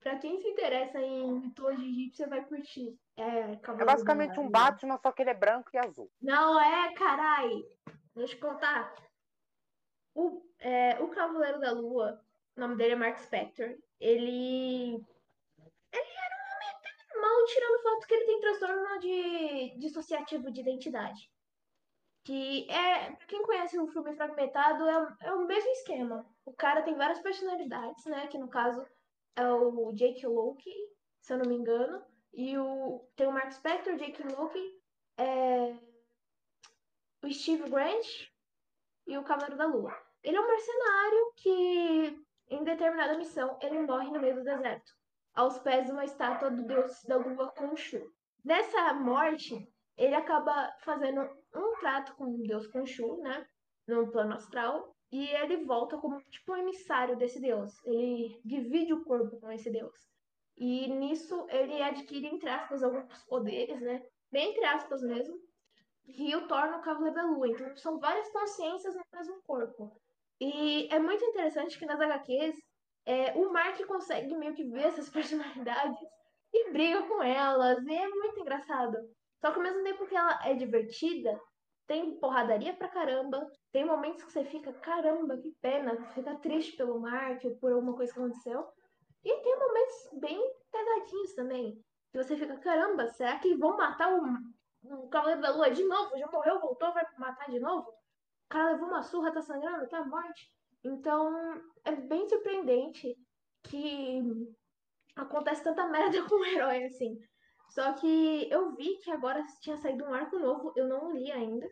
[0.00, 2.98] Pra quem se interessa em mitologia egípcia, vai curtir.
[3.16, 4.50] É, É basicamente um.
[4.50, 6.10] Batman, só que ele é branco e azul.
[6.20, 7.48] Não é, carai.
[8.16, 8.92] Deixa eu contar.
[10.16, 12.20] O, é, o Cavaleiro da Lua,
[12.56, 13.78] o nome dele é Mark Spector.
[14.00, 15.00] Ele.
[17.44, 21.30] Tirando o fato que ele tem transtorno de dissociativo de identidade.
[22.24, 23.12] Que é.
[23.12, 26.26] Pra quem conhece o filme Fragmentado, é, é o mesmo esquema.
[26.44, 28.26] O cara tem várias personalidades, né?
[28.28, 28.86] Que no caso
[29.36, 30.74] é o Jake Loki,
[31.20, 32.04] se eu não me engano.
[32.32, 34.82] E o, tem o Mark Spector, Jake Loki,
[35.18, 35.76] é,
[37.22, 38.06] o Steve Grant
[39.06, 39.94] e o Cavaleiro da Lua.
[40.22, 44.92] Ele é um mercenário que, em determinada missão, ele morre no meio do deserto,
[45.34, 48.02] aos pés de uma estátua do deus da lua Khonshu.
[48.44, 51.20] Nessa morte, ele acaba fazendo
[51.54, 53.46] um trato com o deus Khonshu, né,
[53.86, 57.72] no plano astral, e ele volta como tipo um emissário desse deus.
[57.84, 59.94] Ele divide o corpo com esse deus.
[60.56, 64.02] E nisso ele adquire, entre aspas, alguns poderes, né?
[64.30, 65.36] Bem entre aspas mesmo,
[66.04, 67.48] que o torna o Cavaleiro da Lua.
[67.48, 70.00] Então são várias consciências no mesmo corpo.
[70.40, 72.56] E é muito interessante que nas HQs
[73.04, 75.98] é, o Mark consegue meio que ver essas personalidades
[76.52, 77.84] e briga com elas.
[77.84, 78.96] E é muito engraçado.
[79.40, 81.40] Só que ao mesmo tempo que ela é divertida,
[81.86, 83.50] tem porradaria pra caramba.
[83.72, 87.94] Tem momentos que você fica, caramba, que pena, fica triste pelo Mark ou por alguma
[87.94, 88.66] coisa que aconteceu.
[89.24, 90.38] E tem momentos bem
[90.70, 91.84] pesadinhos também.
[92.12, 96.16] Que você fica, caramba, será que vão matar o, o Cavaleiro da Lua de novo?
[96.18, 97.88] Já morreu, voltou, vai matar de novo?
[97.88, 100.50] O cara levou uma surra, tá sangrando, tá morte.
[100.84, 103.16] Então, é bem surpreendente
[103.64, 104.20] que
[105.16, 107.16] acontece tanta merda com o herói assim.
[107.70, 111.66] Só que eu vi que agora tinha saído um arco novo, eu não li ainda,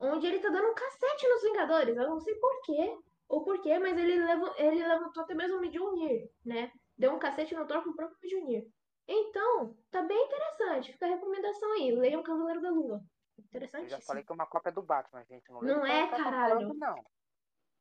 [0.00, 1.96] onde ele tá dando um cacete nos Vingadores.
[1.96, 2.96] Eu não sei porquê
[3.28, 6.72] ou porquê, mas ele, levou, ele levantou até mesmo o Mjolnir, né?
[6.96, 8.64] Deu um cacete no Thor com o próprio Mjolnir.
[9.06, 10.92] Então, tá bem interessante.
[10.92, 11.92] Fica a recomendação aí.
[11.92, 13.00] Leiam Cavaleiro da Lua.
[13.36, 13.90] Eu Interessante.
[13.90, 15.50] já falei que é uma cópia do Batman, gente.
[15.50, 16.54] Não, Não é, o caralho.
[16.54, 16.94] falando, não.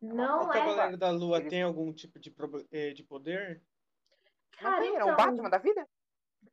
[0.03, 0.53] Não O é.
[0.53, 2.33] Cavaleiro da Lua Ele- tem algum tipo de,
[2.71, 3.61] eh, de poder?
[4.61, 5.87] Não Cara, tem, é um então, Batman da vida?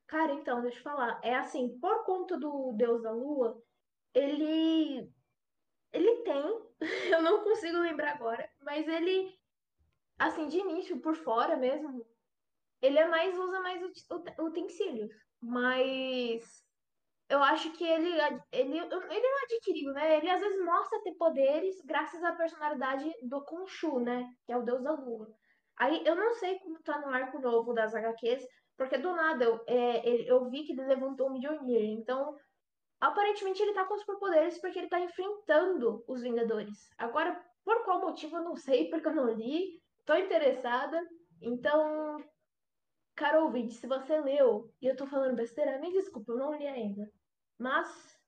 [0.07, 1.20] Cara, então, deixa eu falar.
[1.22, 3.62] É assim, por conta do Deus da Lua,
[4.14, 5.11] ele.
[5.92, 6.70] Ele tem.
[7.18, 8.48] Eu não consigo lembrar agora.
[8.61, 9.36] Mas ele.
[10.18, 12.07] Assim, de início, por fora mesmo.
[12.80, 13.36] Ele é mais.
[13.36, 15.12] Usa mais ut- ut- utensílios.
[15.40, 16.64] Mas.
[17.31, 18.11] Eu acho que ele,
[18.51, 20.18] ele, ele não adquiriu, né?
[20.18, 24.28] Ele às vezes mostra ter poderes graças à personalidade do Khonshu, né?
[24.45, 25.33] Que é o deus da lua.
[25.78, 28.45] Aí eu não sei como tá no arco novo das HQs,
[28.76, 31.99] porque do nada eu, é, eu vi que ele levantou o Mjolnir.
[31.99, 32.37] Então,
[33.01, 36.91] aparentemente ele tá com superpoderes porque ele tá enfrentando os Vingadores.
[36.99, 39.81] Agora, por qual motivo eu não sei, porque eu não li.
[40.05, 41.01] Tô interessada.
[41.41, 42.18] Então,
[43.20, 46.66] Caro ouvinte, se você leu e eu tô falando besteira, me desculpa, eu não li
[46.66, 47.07] ainda.
[47.61, 48.19] Mas,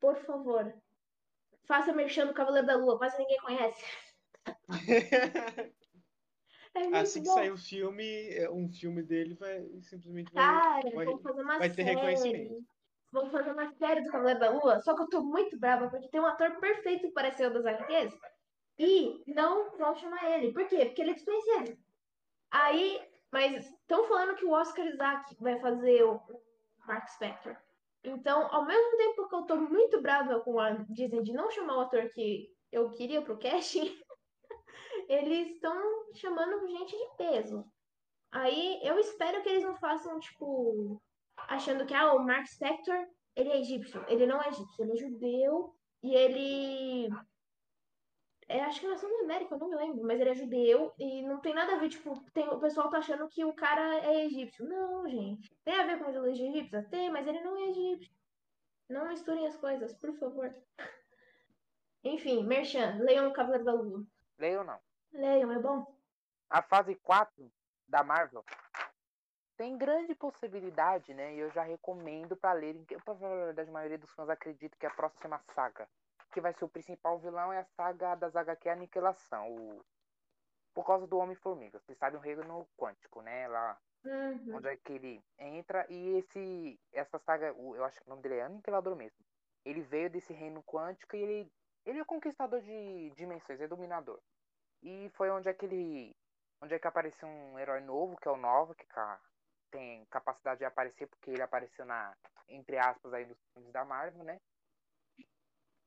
[0.00, 0.74] por favor,
[1.66, 3.84] faça merchan do Cavaleiro da Lua, quase ninguém conhece.
[6.76, 7.34] É Assim que bom.
[7.34, 10.44] sair o filme, eh, um filme dele vai simplesmente vai.
[10.44, 11.90] Cara, vai- vamos fazer uma vai ter série.
[11.94, 12.66] reconhecimento.
[13.12, 16.08] Vamos fazer uma série do Cavaleiro da Lua, só que eu tô muito brava porque
[16.08, 18.12] tem um ator perfeito que pareceu das HQs
[18.76, 20.52] e não vão chamar ele.
[20.52, 20.86] Por quê?
[20.86, 21.78] Porque ele é desconhecido.
[22.50, 23.00] Aí,
[23.30, 26.20] mas estão falando que o Oscar Isaac vai fazer o
[26.88, 27.56] Mark Spector.
[28.04, 31.78] Então, ao mesmo tempo que eu tô muito brava com a Disney de não chamar
[31.78, 33.98] o ator que eu queria pro casting,
[35.08, 37.64] eles estão chamando gente de peso.
[38.30, 41.00] Aí eu espero que eles não façam, tipo,
[41.36, 44.04] achando que ah, o Mark Spector, ele é egípcio.
[44.08, 47.08] Ele não é egípcio, ele é judeu e ele.
[48.48, 51.22] É, acho que nasceu na América, eu não me lembro, mas ele é judeu e
[51.22, 54.26] não tem nada a ver, tipo, tem, o pessoal tá achando que o cara é
[54.26, 54.66] egípcio.
[54.66, 55.54] Não, gente.
[55.64, 56.86] Tem a ver com a mitologia egípcia?
[56.90, 58.12] Tem, mas ele não é egípcio.
[58.88, 60.54] Não misturem as coisas, por favor.
[62.04, 64.04] Enfim, Merchan, leiam o Cavaleiro da Lua.
[64.38, 64.78] Leio não.
[65.12, 65.86] Leiam, é bom?
[66.50, 67.50] A fase 4
[67.88, 68.44] da Marvel
[69.56, 71.34] tem grande possibilidade, né?
[71.34, 72.84] E eu já recomendo pra lerem.
[72.84, 75.88] Pra falar a verdade, a maioria dos fãs acredita que a próxima saga,
[76.32, 79.50] que vai ser o principal vilão, é a saga das HQ Aniquilação.
[79.50, 79.84] O...
[80.74, 81.78] Por causa do Homem-Formiga.
[81.80, 83.46] Vocês sabem o reino quântico, né?
[83.48, 84.56] Lá Uhum.
[84.56, 88.36] onde é que ele entra e esse essa saga, eu acho que o nome dele
[88.36, 89.18] é Aniquilador mesmo.
[89.64, 91.52] Ele veio desse reino quântico e ele
[91.86, 94.20] ele é conquistador de dimensões, é dominador.
[94.82, 96.14] E foi onde é que ele
[96.60, 98.86] onde é que apareceu um herói novo, que é o Nova, que
[99.70, 102.14] tem capacidade de aparecer porque ele apareceu na
[102.48, 104.38] entre aspas aí nos filmes da Marvel, né?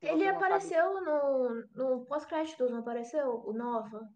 [0.02, 3.44] Ele apareceu no, no pós-créditos, não apareceu?
[3.46, 4.08] O Nova?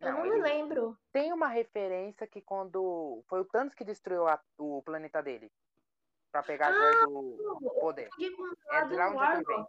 [0.00, 0.98] Eu Não, não me lembro.
[1.12, 5.52] tem uma referência que quando foi o Thanos que destruiu a- o planeta dele
[6.32, 8.08] Pra pegar a joia do Eu poder.
[8.70, 9.66] É de lá onde é ele vem.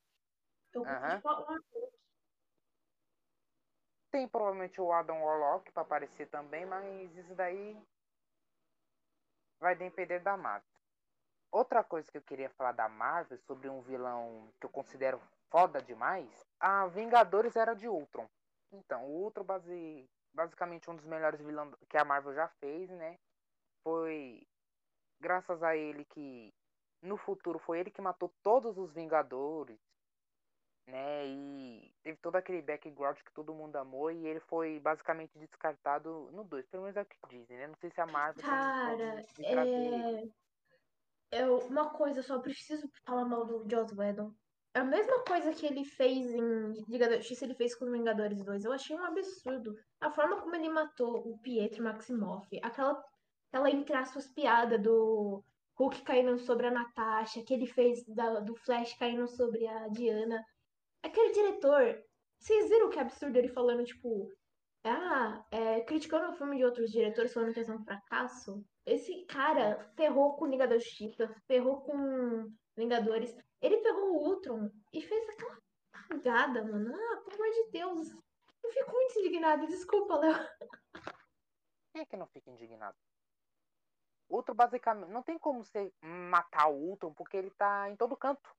[0.74, 1.64] Eu com o Warlock.
[4.12, 7.76] Tem provavelmente o Adam Warlock pra aparecer também, mas isso daí
[9.60, 10.71] vai depender da Marvel.
[11.52, 15.82] Outra coisa que eu queria falar da Marvel sobre um vilão que eu considero foda
[15.82, 18.28] demais, a Vingadores era de Ultron.
[18.72, 23.20] Então, o Ultron base, basicamente um dos melhores vilões que a Marvel já fez, né?
[23.84, 24.48] Foi
[25.20, 26.54] graças a ele que
[27.02, 29.80] no futuro foi ele que matou todos os Vingadores,
[30.88, 31.26] né?
[31.26, 36.44] E teve todo aquele background que todo mundo amou e ele foi basicamente descartado no
[36.44, 37.68] 2, pelo menos é o que dizem, né?
[37.68, 40.28] Não sei se a Marvel Cara, é...
[41.32, 44.34] Eu, uma coisa, eu só preciso falar mal do Joss Whedon.
[44.74, 47.92] É a mesma coisa que ele fez em Liga da Justiça, ele fez com os
[47.92, 48.64] Vingadores 2.
[48.66, 49.76] Eu achei um absurdo.
[50.00, 53.02] A forma como ele matou o Pietro Maximoff, aquela,
[53.52, 55.44] aquela entre aspas, piada do
[55.78, 60.44] Hulk caindo sobre a Natasha, que ele fez da- do Flash caindo sobre a Diana.
[61.04, 62.02] Aquele diretor,
[62.40, 64.30] vocês viram que absurdo ele falando, tipo,
[64.86, 68.64] ah, é, criticando o filme de outros diretores falando que é um fracasso?
[68.86, 73.36] Esse cara ferrou com Liga da Justiça, ferrou com Vingadores.
[73.62, 75.62] Ele pegou o Ultron e fez aquela
[76.08, 76.94] cagada, mano.
[76.94, 78.10] Ah, pelo amor de Deus.
[78.64, 80.34] Eu fico muito indignada, desculpa, Léo.
[81.92, 82.98] Quem é que não fica indignado?
[84.30, 85.12] Ultron basicamente.
[85.12, 88.50] Não tem como você matar o Ultron porque ele tá em todo canto.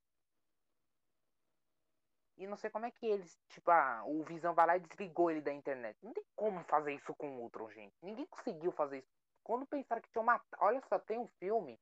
[2.37, 3.39] E não sei como é que eles.
[3.49, 5.97] Tipo, ah, o Visão vai lá e desligou ele da internet.
[6.03, 7.95] Não tem como fazer isso com o Ultron, gente.
[8.03, 9.22] Ninguém conseguiu fazer isso.
[9.43, 10.63] Quando pensaram que tinha matado.
[10.63, 11.81] Olha só, tem um filme.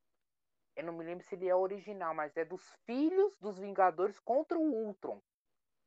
[0.75, 4.57] Eu não me lembro se ele é original, mas é dos filhos dos Vingadores contra
[4.57, 5.21] o Ultron.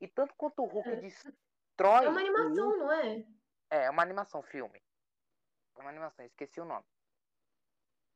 [0.00, 0.96] E tanto quanto o Hulk É.
[0.96, 2.04] destrói.
[2.04, 3.16] É uma animação, não é?
[3.70, 4.82] é, é uma animação, filme.
[5.76, 6.84] É uma animação, esqueci o nome.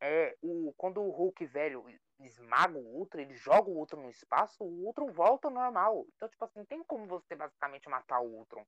[0.01, 1.85] É, o, quando o Hulk velho
[2.21, 6.07] esmaga o Ultron, ele joga o Ultron no espaço, o Ultron volta ao normal.
[6.15, 8.65] Então, tipo assim, não tem como você basicamente matar o Ultron.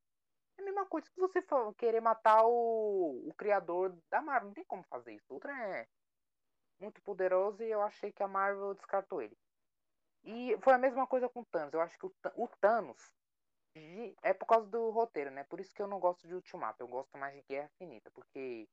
[0.70, 1.44] Mesma coisa que você
[1.76, 4.48] querer matar o, o criador da Marvel.
[4.48, 5.26] Não tem como fazer isso.
[5.28, 5.88] O Ultron é
[6.78, 9.36] muito poderoso e eu achei que a Marvel descartou ele.
[10.22, 11.74] E foi a mesma coisa com o Thanos.
[11.74, 13.16] Eu acho que o, o Thanos
[14.22, 15.42] é por causa do roteiro, né?
[15.42, 16.80] Por isso que eu não gosto de Ultimato.
[16.80, 18.08] Eu gosto mais de Guerra Infinita.
[18.12, 18.68] Porque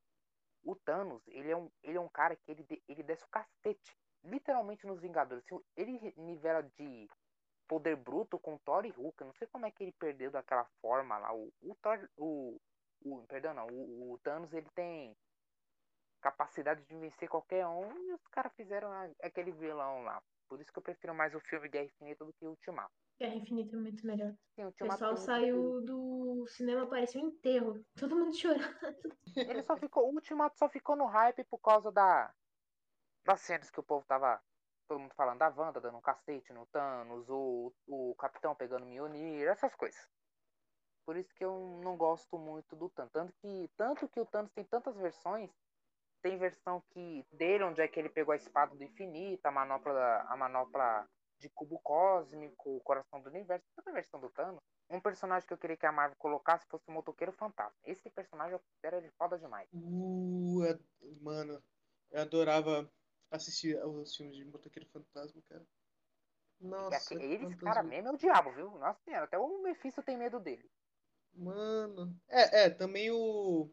[0.62, 3.98] o Thanos, ele é um, ele é um cara que ele, ele desce o cacete.
[4.22, 5.44] Literalmente nos Vingadores.
[5.76, 7.08] Ele nivela de
[7.68, 9.22] poder bruto com Thor e Hulk.
[9.22, 11.32] Não sei como é que ele perdeu daquela forma lá.
[11.34, 12.08] O, o Thor.
[12.16, 12.58] O,
[13.04, 13.66] o, perdão, não.
[13.68, 15.14] O, o Thanos, ele tem
[16.20, 17.92] capacidade de vencer qualquer um.
[18.08, 20.20] E os caras fizeram a- aquele vilão lá.
[20.48, 22.90] Por isso que eu prefiro mais o filme Guerra Infinita do que o Ultimato.
[23.20, 24.34] Guerra Infinita é muito melhor.
[24.54, 27.84] Sim, o O pessoal saiu do cinema, parecia um enterro.
[27.98, 28.62] Todo mundo chorando.
[29.36, 32.32] Ele só ficou, o Ultimato só ficou no hype por causa da
[33.26, 34.42] das cenas que o povo tava
[34.88, 39.46] todo mundo falando da Wanda dando um cacete no Thanos, o, o Capitão pegando Mjolnir,
[39.46, 40.00] essas coisas.
[41.04, 44.50] Por isso que eu não gosto muito do Thanos, tanto que tanto que o Thanos
[44.52, 45.50] tem tantas versões,
[46.22, 50.26] tem versão que dele onde é que ele pegou a espada do infinito, a manopla
[50.28, 51.08] a manopla
[51.38, 54.60] de cubo cósmico, o coração do universo, tanta versão do Thanos.
[54.90, 57.78] Um personagem que eu queria que a Marvel colocasse fosse o Motoqueiro Fantasma.
[57.84, 59.68] Esse personagem eu considero ele foda demais.
[59.72, 60.78] Uh, é-
[61.20, 61.62] mano,
[62.10, 62.90] eu adorava
[63.30, 65.66] assistir os filmes de Motoqueiro Fantasma, cara.
[66.62, 68.70] É Nossa, que ele, esse quantas cara mesmo é o diabo, viu?
[68.78, 70.68] Nossa senhora, até o Mephisto tem medo dele.
[71.34, 72.14] Mano.
[72.28, 73.70] É, é, também o.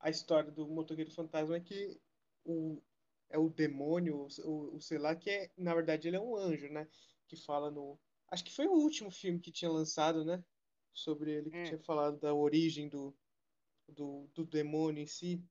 [0.00, 2.00] A história do Motoqueiro Fantasma é que
[2.44, 2.82] o,
[3.28, 6.68] é o demônio, o, o sei lá, que é, na verdade, ele é um anjo,
[6.68, 6.88] né?
[7.28, 7.98] Que fala no.
[8.28, 10.42] Acho que foi o último filme que tinha lançado, né?
[10.92, 11.62] Sobre ele, que Hum.
[11.62, 13.16] tinha falado da origem do,
[13.88, 15.42] do, do demônio em si.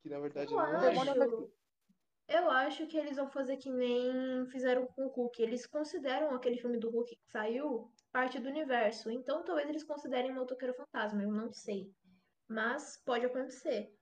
[0.00, 0.78] Que na verdade não O é.
[0.78, 1.20] demônio é o acho.
[1.20, 1.55] Mephisto.
[2.28, 5.40] Eu acho que eles vão fazer que nem fizeram com o Hulk.
[5.40, 9.10] Eles consideram aquele filme do Hulk que saiu parte do universo.
[9.10, 11.90] Então talvez eles considerem o Motoqueiro Fantasma, eu não sei.
[12.48, 13.92] Mas pode acontecer.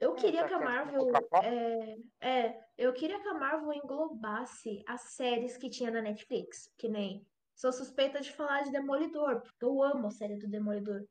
[0.00, 1.12] Eu queria já que a eles Marvel.
[1.42, 6.72] É, é, eu queria que a Marvel englobasse as séries que tinha na Netflix.
[6.76, 7.26] Que nem.
[7.54, 11.04] Sou suspeita de falar de Demolidor, porque eu amo a série do Demolidor.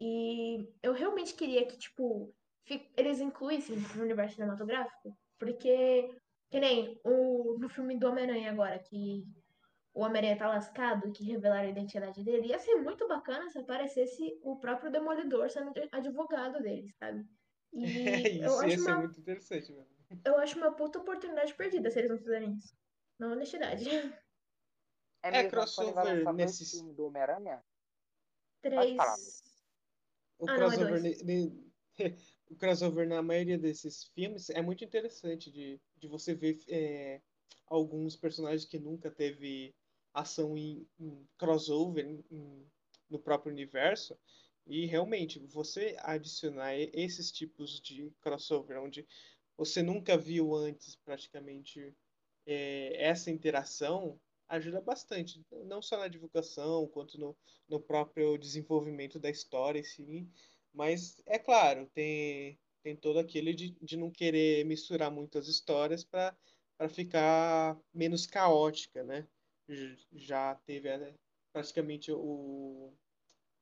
[0.00, 2.34] E eu realmente queria que, tipo,
[2.96, 6.10] eles incluíssem no universo cinematográfico, porque,
[6.50, 9.24] que nem o, no filme do Homem-Aranha agora, que
[9.94, 14.38] o Homem-Aranha tá lascado, que revelaram a identidade dele, ia ser muito bacana se aparecesse
[14.42, 17.26] o próprio Demolidor sendo advogado dele, sabe?
[17.80, 19.86] É, E eu isso ia acho ser uma, muito interessante, mano.
[20.24, 22.74] eu acho uma puta oportunidade perdida se eles não fizerem isso.
[23.18, 23.84] Na honestidade.
[25.22, 26.70] É É, crossover nesses.
[26.70, 27.60] filmes do Homem-Aranha?
[28.62, 28.96] Três.
[30.38, 30.78] O Ah, não, é
[32.50, 37.20] o crossover na maioria desses filmes é muito interessante de, de você ver é,
[37.66, 39.74] alguns personagens que nunca teve
[40.12, 42.66] ação em, em crossover em- em-
[43.10, 44.18] no próprio universo.
[44.66, 49.06] E realmente, você adicionar esses tipos de crossover, onde
[49.56, 51.94] você nunca viu antes praticamente
[52.46, 57.36] é, essa interação, ajuda bastante, não só na divulgação, quanto no,
[57.68, 60.28] no próprio desenvolvimento da história em si.
[60.78, 66.36] Mas, é claro, tem, tem todo aquele de, de não querer misturar muitas histórias para
[66.88, 69.26] ficar menos caótica, né?
[70.12, 71.16] Já teve né,
[71.52, 72.94] praticamente o,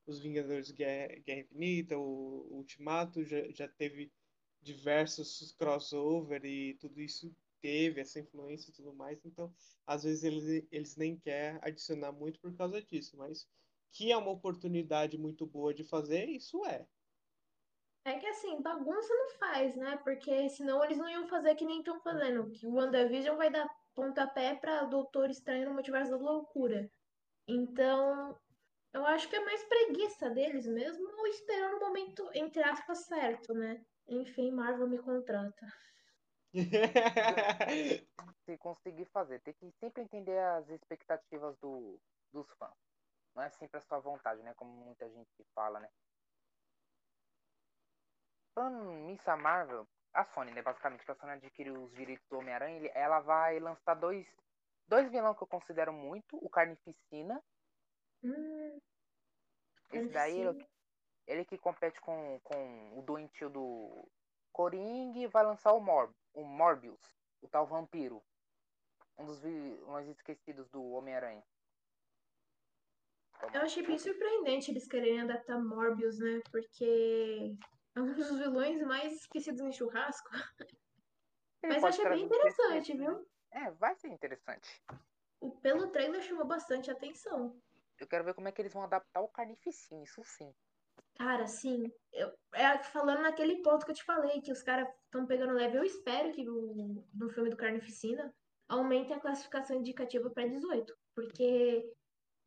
[0.07, 4.13] os Vingadores Guerra, Guerra Infinita, o, o Ultimato, já, já teve
[4.61, 9.25] diversos crossover e tudo isso teve essa influência e tudo mais.
[9.25, 9.51] Então,
[9.87, 13.49] às vezes eles, eles nem querem adicionar muito por causa disso, mas
[13.91, 16.87] que é uma oportunidade muito boa de fazer, isso é.
[18.07, 19.97] É que assim, bagunça não faz, né?
[20.05, 22.49] Porque senão eles não iam fazer que nem estão fazendo.
[22.53, 26.89] Que o WandaVision vai dar pontapé pra Doutor Estranho no Multiverso da Loucura.
[27.49, 28.39] Então,
[28.93, 33.85] eu acho que é mais preguiça deles mesmo, esperando o momento, entre aspas, certo, né?
[34.07, 35.67] Enfim, Marvel me contrata.
[38.47, 41.99] Se conseguir fazer, tem que sempre entender as expectativas do,
[42.33, 42.71] dos fãs.
[43.35, 44.55] Não é sempre a sua vontade, né?
[44.55, 45.89] Como muita gente fala, né?
[48.57, 50.63] Falando nisso, a Marvel, a Sony, né?
[50.63, 54.27] Basicamente, que a Sony adquiriu os direitos do Homem-Aranha, ela vai lançar dois,
[54.89, 57.45] dois vilões que eu considero muito: o Carnificina.
[58.25, 58.81] Hum,
[59.93, 60.71] Esse daí, ele, Carnificina.
[61.27, 64.09] ele que compete com, com o doentio do
[64.53, 67.01] Coring e vai lançar o, Mor o Morbius,
[67.43, 68.25] o tal vampiro.
[69.19, 71.45] Um dos vilões esquecidos do Homem-Aranha.
[73.53, 76.41] Eu achei bem surpreendente eles quererem adaptar Morbius, né?
[76.51, 77.55] Porque
[77.97, 80.29] é um dos vilões mais esquecidos em churrasco.
[80.61, 80.77] Ele
[81.65, 83.19] Mas eu pode achei bem interessante, entretenimento, né?
[83.19, 83.69] viu?
[83.69, 84.85] É, vai ser interessante.
[85.41, 87.59] O, pelo trailer chamou bastante atenção.
[87.99, 90.55] Eu quero ver como é que eles vão adaptar o Carnificina, isso sim.
[91.17, 91.91] Cara, sim.
[92.13, 95.79] Eu, é, falando naquele ponto que eu te falei, que os caras estão pegando leve,
[95.79, 98.35] eu espero que no, no filme do Carnificina
[98.69, 100.95] aumente a classificação indicativa para 18.
[101.15, 101.91] Porque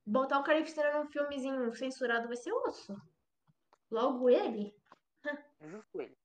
[0.06, 2.96] botar o Carnificina num filmezinho censurado vai ser osso.
[3.90, 4.79] Logo ele.
[5.62, 6.18] Justo ele.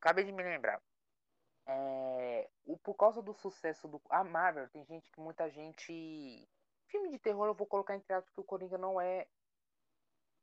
[0.00, 0.80] Acabei de me lembrar.
[1.66, 4.00] É, o, por causa do sucesso do.
[4.08, 6.48] A Marvel, tem gente que muita gente.
[6.88, 9.26] Filme de terror eu vou colocar entre aspas que o Coringa não é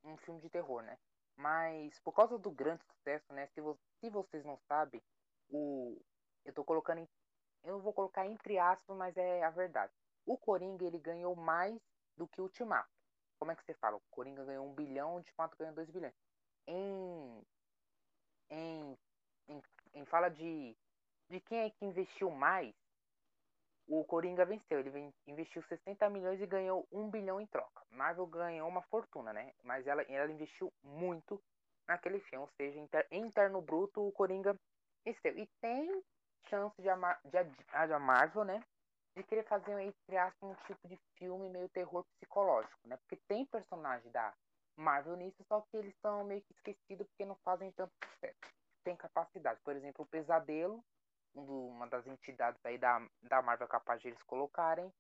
[0.04, 0.98] um filme de terror, né?
[1.36, 3.48] Mas por causa do grande sucesso, né?
[3.48, 5.02] Se, vo se vocês não sabem,
[5.50, 6.00] o.
[6.46, 7.00] Eu tô colocando.
[7.00, 7.10] Em,
[7.64, 9.94] eu vou colocar entre aspas, mas é a verdade.
[10.26, 11.80] O Coringa ele ganhou mais
[12.18, 12.90] do que o Ultimato.
[13.38, 13.98] Como é que você fala?
[13.98, 16.14] O Coringa ganhou um bilhão, o Ultimato ganhou dois bilhões.
[16.68, 17.42] Em.
[18.50, 18.98] Em.
[19.48, 19.62] Em,
[19.96, 20.76] em fala de
[21.30, 22.74] de quem é que investiu mais,
[23.88, 24.80] o Coringa venceu.
[24.80, 27.84] Ele investiu 60 milhões e ganhou 1 bilhão em troca.
[27.92, 29.54] Marvel ganhou uma fortuna, né?
[29.64, 31.42] Mas ela, ela investiu muito
[31.88, 32.44] naquele filme.
[32.44, 34.56] Ou seja, inter, interno bruto, o Coringa
[35.06, 35.38] venceu.
[35.38, 36.04] E tem
[36.50, 36.90] chance de
[37.26, 38.64] de, de a Marvel, né?
[39.16, 42.98] De querer fazer, entre aspas, um tipo de filme meio terror psicológico, né?
[42.98, 44.34] Porque tem personagem da
[44.80, 48.40] Marvel nisso, só que eles são meio que esquecidos porque não fazem tanto sucesso.
[48.84, 49.60] Tem capacidade.
[49.64, 50.84] Por exemplo, o Pesadelo
[51.36, 54.92] um uma das entidades aí da, da Marvel capaz de eles colocarem.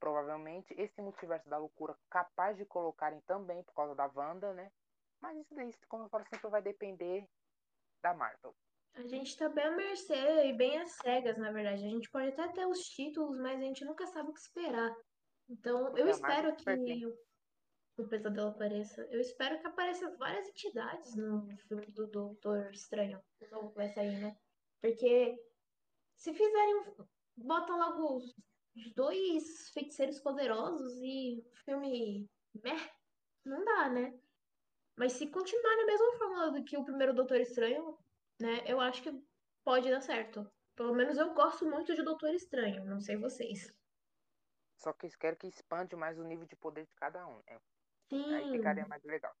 [0.00, 4.70] Provavelmente esse multiverso da loucura capaz de colocarem também por causa da Wanda, né?
[5.20, 7.24] Mas isso daí, como eu falo, sempre vai depender
[8.02, 8.54] da Marvel.
[8.94, 11.84] A gente tá bem à mercê e bem às cegas, na verdade.
[11.84, 14.94] A gente pode até ter os títulos, mas a gente nunca sabe o que esperar.
[15.48, 16.64] Então, Porque eu espero que
[17.96, 19.06] o Pesadelo apareça.
[19.10, 23.22] Eu espero que apareça várias entidades no filme do Doutor Estranho.
[23.52, 24.36] O vai sair, né?
[24.80, 25.38] Porque
[26.16, 26.84] se fizerem,
[27.36, 32.30] botam logo os dois feiticeiros poderosos e o filme,
[32.62, 32.90] meh,
[33.44, 34.18] não dá, né?
[34.96, 37.98] Mas se continuar na mesma fórmula do que o primeiro Doutor Estranho,
[38.40, 39.22] né, eu acho que
[39.64, 40.50] pode dar certo.
[40.74, 43.72] Pelo menos eu gosto muito de Doutor Estranho, não sei vocês.
[44.76, 47.40] Só que querem que expande mais o nível de poder de cada um,
[48.12, 48.36] né?
[48.36, 49.34] Aí Sim, ficaria mais legal.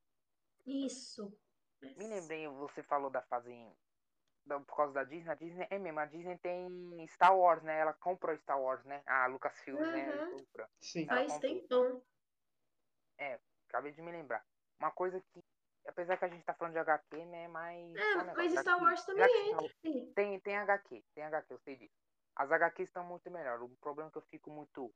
[0.66, 1.36] isso.
[1.80, 3.76] Me lembrei, você falou da fase em-
[4.46, 5.30] da- por causa da Disney.
[5.30, 7.78] A Disney é mesmo, a Disney tem Star Wars, né?
[7.78, 9.02] Ela comprou Star Wars, né?
[9.06, 9.86] A Lucasfilm, né?
[9.86, 10.12] Uhum.
[10.12, 10.68] Ela comprou.
[10.80, 11.06] Sim.
[11.08, 12.02] Ela Faz tempão.
[13.68, 14.44] Acabei de me lembrar.
[14.78, 15.42] Uma coisa que,
[15.86, 17.48] apesar que a gente tá falando de HQ, né?
[17.48, 17.94] Mas.
[17.96, 19.68] É, um mas já Star que- Wars também entra.
[19.80, 20.12] sim.
[20.14, 21.94] Tem, tem HQ, tem HQ, eu sei disso.
[22.36, 23.62] As HQs estão muito melhor.
[23.62, 24.92] O problema que eu fico muito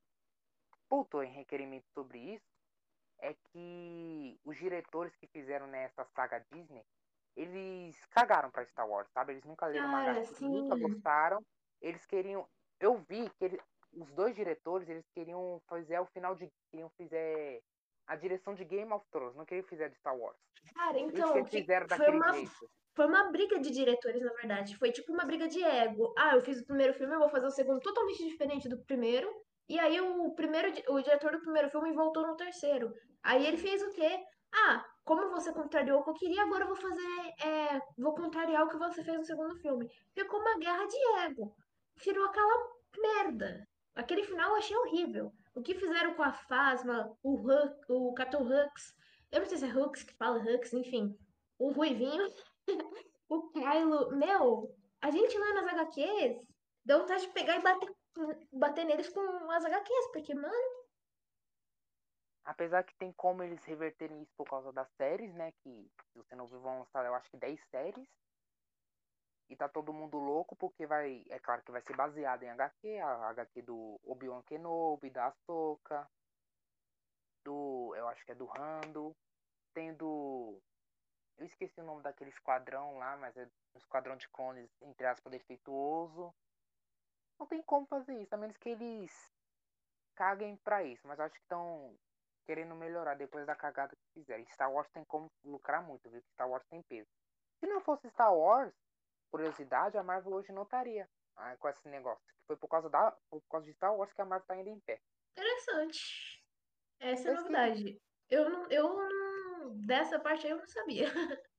[0.88, 2.55] puto em requerimento sobre isso
[3.20, 6.84] é que os diretores que fizeram nessa saga Disney,
[7.36, 9.32] eles cagaram pra Star Wars, sabe?
[9.32, 11.44] Eles nunca leram uma Cara, HQ, nunca gostaram.
[11.80, 12.48] Eles queriam.
[12.80, 13.60] Eu vi que ele-
[13.92, 16.50] os dois diretores, eles queriam fazer o final de.
[16.70, 17.62] queriam fazer
[18.06, 20.36] a direção de Game of Thrones, não queriam fazer de Star Wars.
[20.74, 22.70] Cara, Isso que então, eles que fizeram foi daquele uma, jeito.
[22.94, 24.76] foi uma briga de diretores, na verdade.
[24.78, 26.14] Foi tipo uma briga de ego.
[26.16, 29.28] Ah, eu fiz o primeiro filme, eu vou fazer o segundo totalmente diferente do primeiro.
[29.68, 32.92] E aí o primeiro, o diretor do primeiro filme voltou no terceiro.
[33.22, 34.24] Aí ele fez o quê?
[34.54, 38.64] Ah, como você contrariou o que eu queria, agora eu vou fazer, é, vou contrariar
[38.64, 39.90] o que você fez no segundo filme.
[40.14, 41.54] Ficou uma guerra de ego.
[41.96, 43.66] Virou aquela merda.
[43.94, 45.32] Aquele final eu achei horrível.
[45.54, 48.94] O que fizeram com a Phasma, o Hux, o Capitão Hux,
[49.32, 51.16] eu não sei se é Hux que fala Hux, enfim,
[51.58, 52.28] o Ruivinho,
[53.28, 56.36] o Kylo, meu, a gente lá nas HQs,
[56.84, 57.90] dá vontade de pegar e bater,
[58.52, 60.86] bater neles com as HQs, porque, mano,
[62.46, 65.50] Apesar que tem como eles reverterem isso por causa das séries, né?
[65.62, 68.08] Que se você não viu, vão lançar, eu acho que 10 séries.
[69.48, 71.24] E tá todo mundo louco, porque vai.
[71.28, 76.08] É claro que vai ser baseado em HQ, a HQ do Obi-Wan Kenobi, da Ahsoka,
[77.44, 77.92] do.
[77.96, 79.16] Eu acho que é do Rando.
[79.74, 80.60] Tem do.
[81.38, 83.44] Eu esqueci o nome daquele esquadrão lá, mas é
[83.74, 86.32] um esquadrão de clones, entre aspas, defeituoso.
[87.38, 89.12] Não tem como fazer isso, a menos que eles
[90.14, 91.96] caguem pra isso, mas acho que estão
[92.46, 94.46] querendo melhorar depois da cagada que fizeram.
[94.46, 96.22] Star Wars tem como lucrar muito, viu?
[96.32, 97.08] Star Wars tem peso.
[97.58, 98.72] Se não fosse Star Wars,
[99.30, 102.24] curiosidade, a Marvel hoje não estaria ah, com esse negócio.
[102.46, 104.80] Foi por causa, da, por causa de Star Wars que a Marvel tá ainda em
[104.80, 105.00] pé.
[105.32, 106.42] interessante.
[107.00, 108.00] Essa é a novidade.
[108.30, 111.06] Eu não, eu não, dessa parte aí eu não sabia.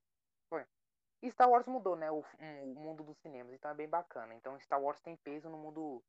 [1.22, 2.12] E Star Wars mudou, né?
[2.12, 4.34] O, um, o mundo dos cinemas, então é bem bacana.
[4.36, 6.04] Então Star Wars tem peso no mundo,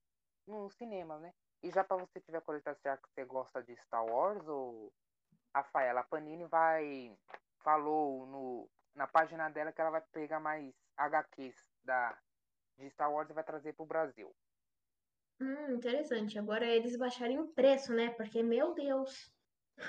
[0.47, 1.33] no cinema, né?
[1.63, 4.93] E já pra você tiver curiosidade, será que você gosta de Star Wars ou
[5.55, 7.17] Rafaela, a Panini vai
[7.65, 12.17] falou no, na página dela que ela vai pegar mais HQs da
[12.79, 14.33] de Star Wars e vai trazer pro Brasil.
[15.41, 16.39] Hum, interessante.
[16.39, 18.11] Agora eles baixarem o preço, né?
[18.11, 19.33] Porque, meu Deus.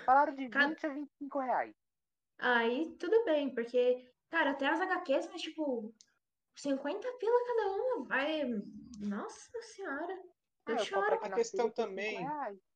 [0.06, 1.76] Falaram de Cada- 20 a 25 reais.
[2.40, 5.94] Aí tudo bem, porque, cara, até as HQs, mas tipo,
[6.56, 8.42] 50 pila cada uma, vai.
[9.00, 10.20] Nossa senhora.
[10.66, 11.20] Ah, Eu eu choro.
[11.22, 12.26] A questão também-.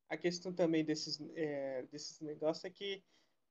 [0.09, 3.03] A questão também desses, é, desses negócios é que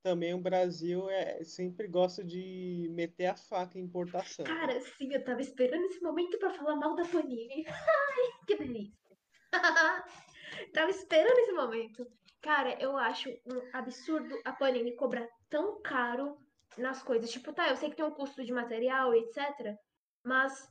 [0.03, 4.44] também o Brasil é, sempre gosta de meter a faca em importação.
[4.44, 4.53] né?
[4.53, 7.64] Cara, sim, eu tava esperando esse momento pra falar mal da Panini.
[7.68, 9.16] Ai, que delícia.
[10.72, 12.07] Tava esperando esse momento.
[12.40, 16.36] Cara, eu acho um absurdo a Panini cobrar tão caro
[16.79, 17.31] nas coisas.
[17.31, 19.77] Tipo, tá, eu sei que tem um custo de material, etc.
[20.25, 20.68] Mas,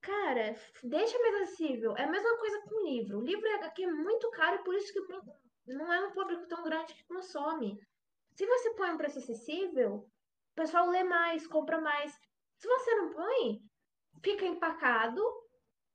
[0.00, 1.96] cara, deixa mais acessível.
[1.96, 3.18] É a mesma coisa com livro.
[3.18, 6.62] O livro HQ é muito caro e por isso que não é um público tão
[6.64, 7.78] grande que consome.
[8.34, 12.12] Se você põe um preço acessível, o pessoal lê mais, compra mais.
[12.58, 13.60] Se você não põe,
[14.22, 15.22] fica empacado,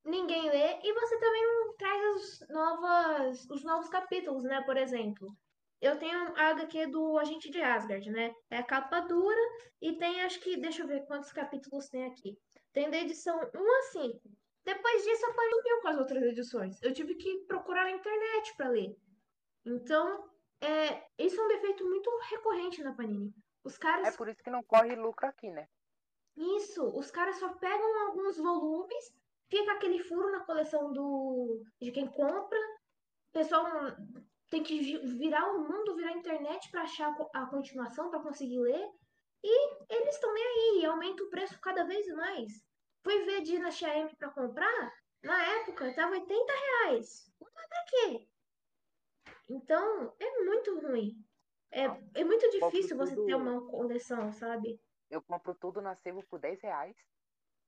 [0.06, 4.62] ninguém lê e você também não traz as novas, os novos capítulos, né?
[4.62, 5.36] Por exemplo,
[5.84, 8.34] eu tenho a HQ do Agente de Asgard, né?
[8.50, 9.42] É a capa dura
[9.82, 12.38] e tem, acho que, deixa eu ver quantos capítulos tem aqui.
[12.72, 14.22] Tem da edição 1 a 5.
[14.64, 16.82] Depois disso, eu parei com as outras edições.
[16.82, 18.96] Eu tive que procurar na internet para ler.
[19.66, 20.30] Então,
[20.62, 23.34] é, isso é um defeito muito recorrente na Panini.
[23.66, 25.68] Os caras É por isso que não corre lucro aqui, né?
[26.36, 29.14] isso, os caras só pegam alguns volumes,
[29.50, 32.58] fica aquele furo na coleção do de quem compra.
[33.30, 33.66] O pessoal
[34.54, 38.12] tem que vi- virar o mundo, virar a internet para achar a co- a continuação,
[38.12, 38.88] para conseguir ler.
[39.44, 42.64] E eles estão nem aí, aumenta o preço cada vez mais.
[43.04, 44.94] Fui ver Dinastia M para comprar,
[45.24, 47.34] na época tava 80 reais.
[47.40, 48.28] Pra quê?
[49.50, 51.18] Então, é muito ruim.
[51.72, 54.80] É, é muito difícil você ter tudo- uma coleção, sabe?
[55.10, 56.96] Eu compro tudo na sebo por 10 reais.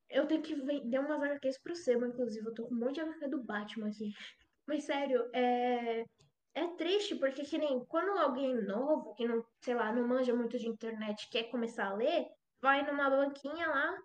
[0.08, 2.46] Eu tenho que vender umas HQs pro Seba, inclusive.
[2.46, 4.14] Eu tô com um monte de HQ do Batman aqui.
[4.68, 6.06] Mas sério, é.
[6.56, 10.58] É triste porque que nem quando alguém novo, que não, sei lá, não manja muito
[10.58, 12.26] de internet, quer começar a ler,
[12.62, 13.98] vai numa banquinha lá,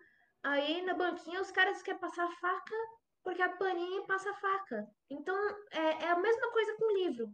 [0.42, 2.74] aí na banquinha os caras querem passar faca
[3.22, 4.84] porque a Panini passa faca.
[5.08, 5.36] Então
[5.70, 7.28] é, é a mesma coisa com livro.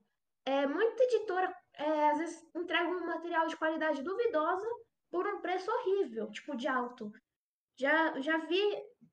[0.45, 4.69] É, muita editora é, às vezes entrega um material de qualidade duvidosa
[5.11, 7.11] por um preço horrível, tipo de alto.
[7.79, 8.63] Já, já vi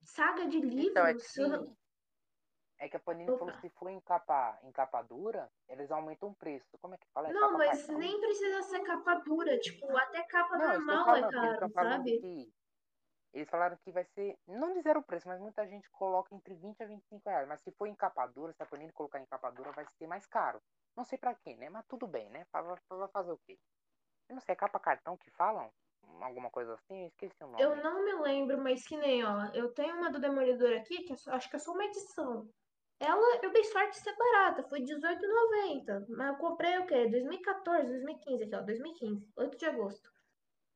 [0.04, 0.86] saga de livros.
[0.88, 1.76] Então, é que, se eu não- se-
[2.84, 3.40] é que a Panini Opa.
[3.40, 6.78] falou que se for em capa, em capa dura, eles aumentam o preço.
[6.82, 7.30] Como é que fala?
[7.30, 11.26] É Não, mas nem precisa ser capa dura, tipo, até capa Não, normal é falando,
[11.46, 12.20] eles caro, sabe?
[12.20, 12.54] que.
[13.34, 14.38] Eles falaram que vai ser.
[14.46, 17.48] Não disseram o preço, mas muita gente coloca entre 20 a 25 reais.
[17.48, 20.06] Mas se for em capa dura, se a Panini colocar em capa dura, vai ser
[20.06, 20.62] mais caro.
[20.96, 21.70] Não sei pra quê, né?
[21.70, 22.46] Mas tudo bem, né?
[22.52, 23.58] Vai vai fazer o quê?
[24.30, 25.72] Eu não sei, é capa cartão que falam?
[26.22, 27.02] Alguma coisa assim?
[27.04, 27.64] Eu esqueci o nome.
[27.64, 31.14] Eu não me lembro, mas que nem, ó, eu tenho uma do Demolidor aqui, que
[31.14, 32.48] é só- acho que é só uma edição.
[33.06, 36.06] Ela, eu dei sorte de ser barata, foi R$18,90.
[36.08, 37.06] Mas eu comprei o quê?
[37.10, 40.10] 2014, 2015 aqui, ó, 2015, 8 de agosto.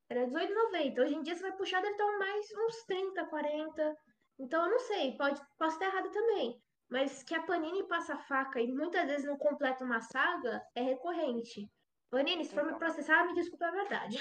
[0.09, 0.99] Era R$18,90.
[0.99, 3.97] Hoje em dia você vai puxar, deve estar mais uns 30, 40.
[4.39, 6.61] Então eu não sei, pode, posso estar errado também.
[6.89, 10.82] Mas que a Panini passa a faca e muitas vezes não completa uma saga é
[10.82, 11.71] recorrente.
[12.09, 12.80] Panini, se for me Então.
[12.80, 14.17] processar, me desculpa a verdade.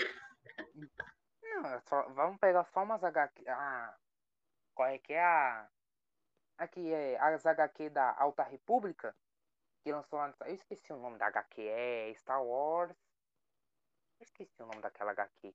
[1.42, 3.48] Não, é só, vamos pegar só umas HQ.
[3.48, 3.96] Ah,
[4.74, 5.68] qual é que é a.
[6.58, 9.14] Aqui é as HQ da Alta República,
[9.84, 10.34] que lançou lá.
[10.46, 12.96] Eu esqueci o nome da HQ, é Star Wars.
[14.18, 15.54] Eu esqueci o nome daquela HQ.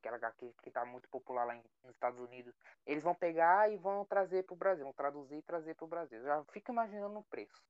[0.00, 2.54] Aquela HQ que tá muito popular lá em- nos Estados Unidos.
[2.84, 6.18] Eles vão pegar e vão trazer pro Brasil, vão traduzir e trazer pro Brasil.
[6.18, 7.62] Eu já fico imaginando o preço.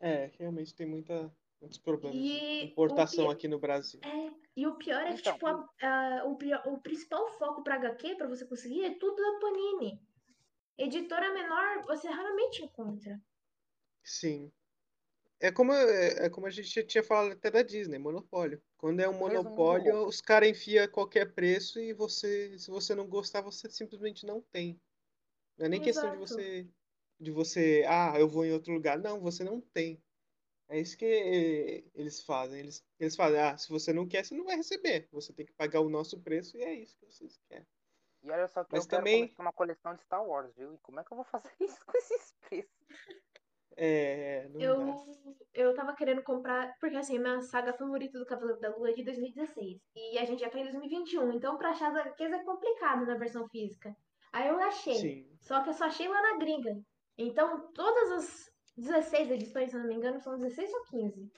[0.00, 1.30] É, realmente tem muita,
[1.60, 4.00] muitos problemas E de importação pi- aqui no Brasil.
[4.02, 6.38] É, e o pior é que, Então, tipo, a- a- o,
[6.72, 10.02] o principal foco pra HQ, pra você conseguir, é tudo da Panini.
[10.80, 13.20] Editora menor, você raramente encontra.
[14.02, 14.50] Sim.
[15.38, 18.62] É como, é, é como a gente já tinha falado até da Disney, monopólio.
[18.78, 23.42] Quando é um monopólio, os caras enfiam qualquer preço e você, se você não gostar,
[23.42, 24.80] você simplesmente não tem.
[25.58, 26.34] Não é nem questão de Exato.
[26.34, 26.66] você,
[27.20, 28.98] de você, ah, eu vou em outro lugar.
[28.98, 30.02] Não, você não tem.
[30.66, 32.58] É isso que eh, eles fazem.
[32.58, 35.08] Eles, eles fazem, ah, se você não quer, você não vai receber.
[35.12, 37.66] Você tem que pagar o nosso preço e é isso que vocês querem.
[38.22, 40.74] E olha só que Mas eu quero também- começar uma coleção de Star Wars, viu?
[40.74, 42.86] E como é que eu vou fazer isso com esses preços?
[43.76, 45.34] É, não Eu, dá.
[45.54, 49.02] eu tava querendo comprar, porque assim, minha saga favorita do Cavaleiro da Lua é de
[49.04, 49.80] 2016.
[49.94, 53.16] E a gente já tá em 2021, então pra achar as HQs é complicado na
[53.16, 53.96] versão física.
[54.32, 54.94] Aí eu achei.
[54.94, 55.36] Sim.
[55.40, 56.78] Só que eu só achei lá na gringa.
[57.16, 61.32] Então, todas as 16 edições, se eu não me engano, são 16 ou 15.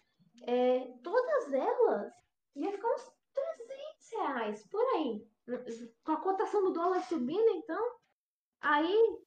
[0.46, 2.12] É, todas elas
[2.56, 5.24] ia ficar uns 300 reais, por aí.
[6.04, 7.96] Com a cotação do dólar subindo, então,
[8.60, 9.18] aí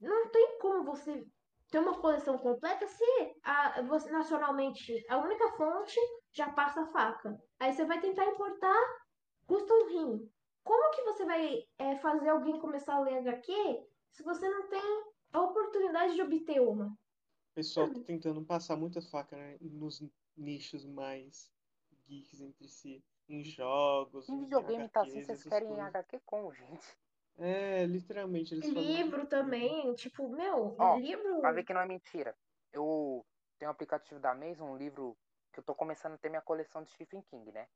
[0.00, 1.26] não tem como você
[1.70, 3.04] ter uma coleção completa se
[3.42, 5.98] a, você, nacionalmente a única fonte
[6.30, 7.40] já passa a faca.
[7.58, 8.78] Aí você vai tentar importar,
[9.46, 10.30] custa um rim.
[10.62, 13.52] Como que você vai é, fazer alguém começar a ler HQ
[14.10, 14.82] se você não tem
[15.32, 16.86] a oportunidade de obter uma?
[16.86, 20.02] O pessoal tá tentando passar muita faca, né, nos
[20.36, 21.50] nichos mais
[22.06, 23.02] geeks entre si.
[23.28, 25.86] Em jogos, Em em videogame tá assim, HQs, vocês querem coisas.
[25.86, 26.96] HQ como, gente?
[27.38, 31.40] É, literalmente, eles Livro também, tipo, meu, Ó, livro.
[31.40, 32.36] Pra ver que não é mentira.
[32.72, 33.24] Eu
[33.58, 35.16] tenho um aplicativo da Amazon, um livro
[35.52, 37.66] que eu tô começando a ter minha coleção de Stephen King, né?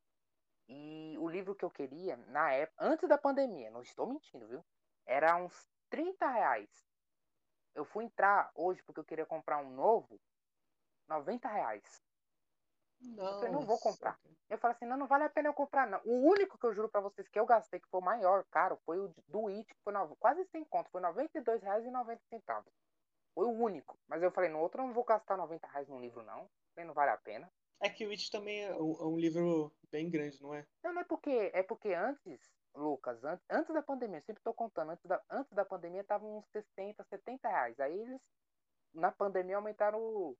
[0.67, 4.63] E o livro que eu queria, na época, antes da pandemia, não estou mentindo, viu?
[5.05, 6.69] Era uns 30 reais.
[7.73, 10.19] Eu fui entrar hoje porque eu queria comprar um novo,
[11.07, 12.03] 90 reais.
[13.15, 14.19] Falei, não vou Nossa, comprar.
[14.49, 15.99] Eu falei assim, não, não vale a pena eu comprar, não.
[16.05, 18.79] O único que eu juro pra vocês que eu gastei, que foi o maior, caro,
[18.85, 22.63] foi o do It, que foi no- quase 100 conto, foi R$ 92,90.
[23.35, 23.97] Foi o único.
[24.07, 26.47] Mas eu falei, no outro eu não vou gastar 90 reais num livro, não.
[26.73, 27.49] Falei, não vale a pena.
[27.81, 30.65] É que o It também é um, é um livro bem grande, não é?
[30.83, 32.39] Não, não é porque, é porque antes,
[32.73, 36.25] Lucas, antes, antes da pandemia, eu sempre tô contando, antes da, antes da pandemia tava
[36.25, 37.79] uns 60, 70 reais.
[37.79, 38.19] Aí eles,
[38.93, 40.35] na pandemia, aumentaram o.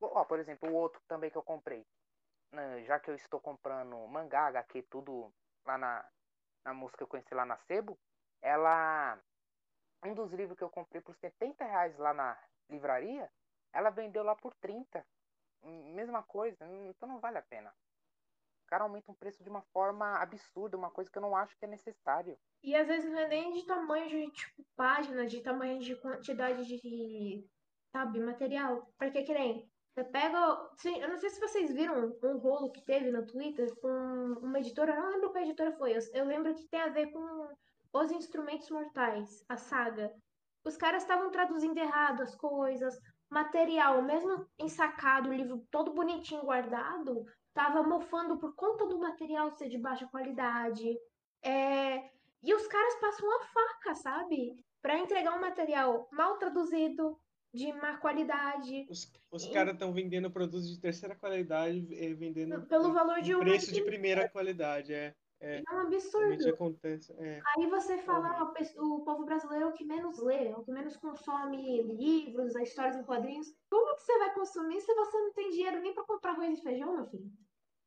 [0.00, 1.86] Ó, por exemplo, o outro também que eu comprei.
[2.52, 5.32] né, Já que eu estou comprando mangá, HQ, tudo
[5.64, 6.08] lá na,
[6.64, 7.98] na música que eu conheci lá na Sebo,
[8.42, 9.18] ela.
[10.04, 13.30] Um dos livros que eu comprei por 70 reais lá na livraria,
[13.72, 15.04] ela vendeu lá por 30.
[15.62, 17.74] Mesma coisa, então não vale a pena.
[18.62, 21.56] O cara aumenta o preço de uma forma absurda, uma coisa que eu não acho
[21.56, 22.38] que é necessário.
[22.62, 26.64] E às vezes não é nem de tamanho de tipo, página, de tamanho de quantidade
[26.66, 27.48] de,
[27.92, 28.92] sabe, material.
[28.98, 30.70] Porque que nem, você pega.
[30.76, 33.88] sim, Eu não sei se vocês viram um rolo que teve no Twitter com
[34.42, 35.96] uma editora, eu não lembro qual editora foi.
[35.96, 37.48] Eu, eu lembro que tem a ver com
[37.94, 40.12] Os Instrumentos Mortais, a saga.
[40.64, 42.94] Os caras estavam traduzindo errado as coisas,
[43.30, 47.24] material, mesmo ensacado, o livro todo bonitinho guardado,
[47.54, 50.94] tava mofando por conta do material ser de baixa qualidade.
[51.42, 52.10] É,
[52.42, 54.54] E os caras passam a faca, sabe?
[54.82, 57.18] Pra entregar um material mal traduzido,
[57.56, 62.66] de má qualidade, Os, os E- caras estão vendendo produtos de terceira qualidade, eh, vendendo
[62.66, 64.92] pelo valor de um um preço de primeira qualidade.
[64.94, 66.54] É, É um realmente absurdo.
[66.54, 67.12] acontece.
[67.18, 67.40] É.
[67.56, 68.28] Aí você fala.
[68.28, 72.54] "Ah, o povo brasileiro é o que menos lê, é o que menos consome livros,
[72.56, 73.48] histórias em quadrinhos.
[73.70, 76.62] Como que você vai consumir se você não tem dinheiro nem pra comprar arroz e
[76.62, 77.30] feijão, meu filho?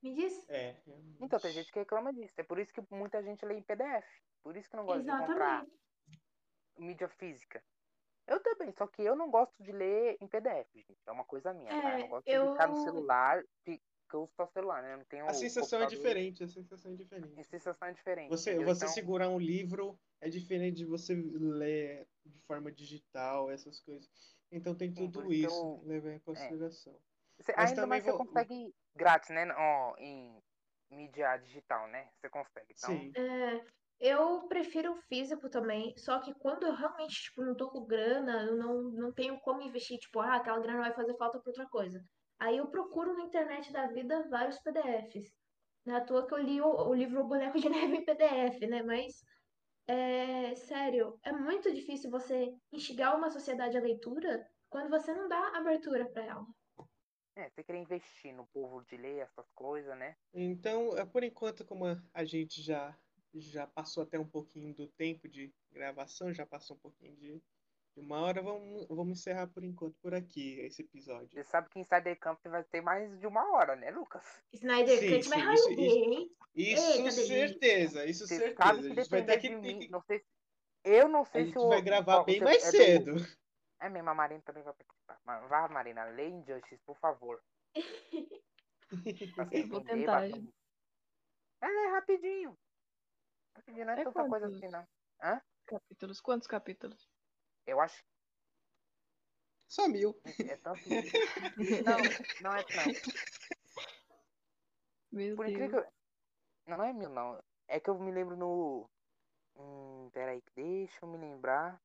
[0.01, 0.47] Me diz?
[0.49, 1.17] É, realmente.
[1.21, 2.33] Então, tem gente que reclama disso.
[2.37, 4.07] É por isso que muita gente lê em PDF.
[4.41, 5.79] Por isso que não gosta de comprar Exatamente.
[6.77, 7.63] mídia física.
[8.29, 10.99] Eu também, só que eu não gosto de ler em PDF, gente.
[11.07, 11.89] É uma coisa minha, tá?
[11.91, 14.83] Eu É, não gosto de ficar no eu- celular, fi- que eu uso só celular,
[14.83, 14.93] né?
[14.93, 17.39] Eu não tenho A sensação é diferente, a sensação é diferente.
[17.39, 18.29] A sensação é diferente.
[18.29, 18.67] Você, entendeu?
[18.67, 24.37] você Então, segurar um livro é diferente de você ler de forma digital, essas coisas.
[24.51, 26.95] Então tem tudo isso eu- levar em consideração.
[27.39, 29.47] você- mas ainda também mais você vou- consegue grátis, né?
[29.55, 30.41] Ó, em
[30.91, 32.09] mídia digital, né?
[32.15, 32.65] Você consegue.
[32.69, 33.11] Então, Sim.
[33.15, 33.65] É,
[33.99, 38.43] eu prefiro o físico também, só que quando eu realmente, tipo, não tô com grana,
[38.45, 41.67] eu não, não tenho como investir, tipo, ah, aquela grana vai fazer falta pra outra
[41.69, 42.03] coisa.
[42.39, 45.31] Aí eu procuro na internet da vida vários PDFs.
[45.85, 48.05] Não é à toa que eu li o, o livro O Boneco de Neve em
[48.05, 48.83] PDF, né?
[48.83, 49.23] Mas,
[49.87, 55.57] é, sério, é muito difícil você instigar uma sociedade à leitura quando você não dá
[55.57, 56.45] abertura pra ela.
[57.35, 60.15] é, você querer investir no povo de ler essas coisas, né?
[60.33, 62.97] Então, é, por enquanto, como a gente já,
[63.33, 67.41] já passou até um pouquinho do tempo de gravação, já passou um pouquinho de,
[67.95, 71.29] de uma hora, vamos, vamos encerrar por enquanto por aqui esse episódio.
[71.31, 74.23] Você sabe que Insider Camp vai ter mais de uma hora, né, Lucas?
[74.53, 76.35] Snyder Sim, Cut vai isso- render, hein?
[76.55, 78.57] Isso certeza, isso Você certeza.
[78.57, 80.25] sabe A gente vai ter que, mim, não sei se...
[80.83, 81.67] Eu não a sei gente se o...
[81.69, 83.39] vai gravar o- bem o- mais é do- cedo.
[83.81, 85.19] É mesmo, a Marina também vai participar.
[85.47, 87.41] Vá, Marina, lê Injustice, por favor.
[88.91, 88.99] Vou
[89.81, 90.27] entender, tentar,
[91.61, 92.57] É, é rapidinho.
[93.59, 94.57] Rapidinho, não é, É tanta coisa quantos?
[94.63, 94.87] assim, não.
[95.65, 96.21] Capítulos?
[96.21, 97.09] Quantos capítulos?
[97.65, 98.03] Eu acho
[99.67, 100.19] Só mil.
[100.47, 100.81] é tanto...
[101.85, 101.97] não,
[102.41, 102.99] não é tanto.
[105.11, 105.57] Meu Por Deus.
[105.57, 105.85] incrível...
[106.67, 107.43] Não, não é mil, não.
[107.67, 108.89] É que eu me lembro no...
[109.55, 111.81] Hum, peraí, deixa eu me lembrar.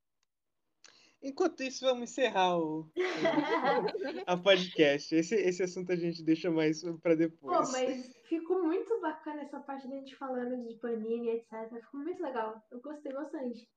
[1.22, 2.90] Enquanto isso, vamos encerrar o, o
[4.26, 5.14] a podcast.
[5.14, 7.70] Esse, esse assunto a gente deixa mais para Pô, depois.
[7.72, 11.70] mas ficou muito bacana essa parte da gente falando de Panini, etc.
[11.80, 12.62] Ficou muito legal.
[12.70, 13.68] Eu gostei bastante.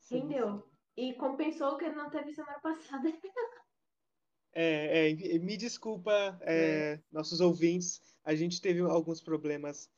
[0.00, 0.58] Sim, Rendeu.
[0.58, 0.62] sim.
[0.96, 3.08] E compensou o que não teve semana passada.
[4.60, 9.88] É, é, me desculpa, é, nossos ouvintes, a gente teve alguns problemas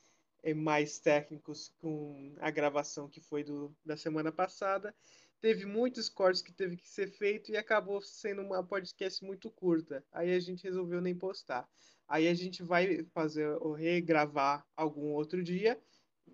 [0.42, 4.94] é, mais técnicos com a gravação que foi do, da semana passada.
[5.40, 10.04] Teve muitos cortes que teve que ser feito e acabou sendo uma podcast muito curta.
[10.12, 11.66] Aí a gente resolveu nem postar.
[12.10, 15.80] Aí a gente vai fazer ou regravar algum outro dia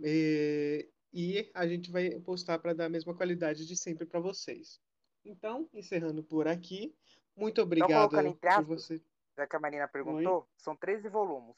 [0.02, 4.80] é, e a gente vai postar para dar a mesma qualidade de sempre para vocês.
[5.22, 6.96] Então, encerrando por aqui,
[7.36, 9.02] muito obrigado por você.
[9.36, 11.56] Já que a Marina perguntou, são 13 volumes.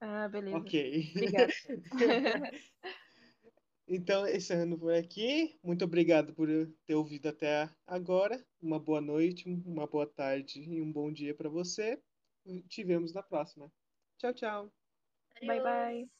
[0.00, 0.58] Ah, beleza.
[0.58, 1.10] Ok.
[1.16, 1.52] Obrigada.
[3.88, 6.48] Então, encerrando por aqui, muito obrigado por
[6.84, 8.44] ter ouvido até agora.
[8.60, 11.96] Uma boa noite, uma boa tarde e um bom dia para você.
[12.68, 13.72] Te vemos na próxima.
[14.18, 14.72] Tchau, tchau.
[15.46, 16.10] Bye, bye.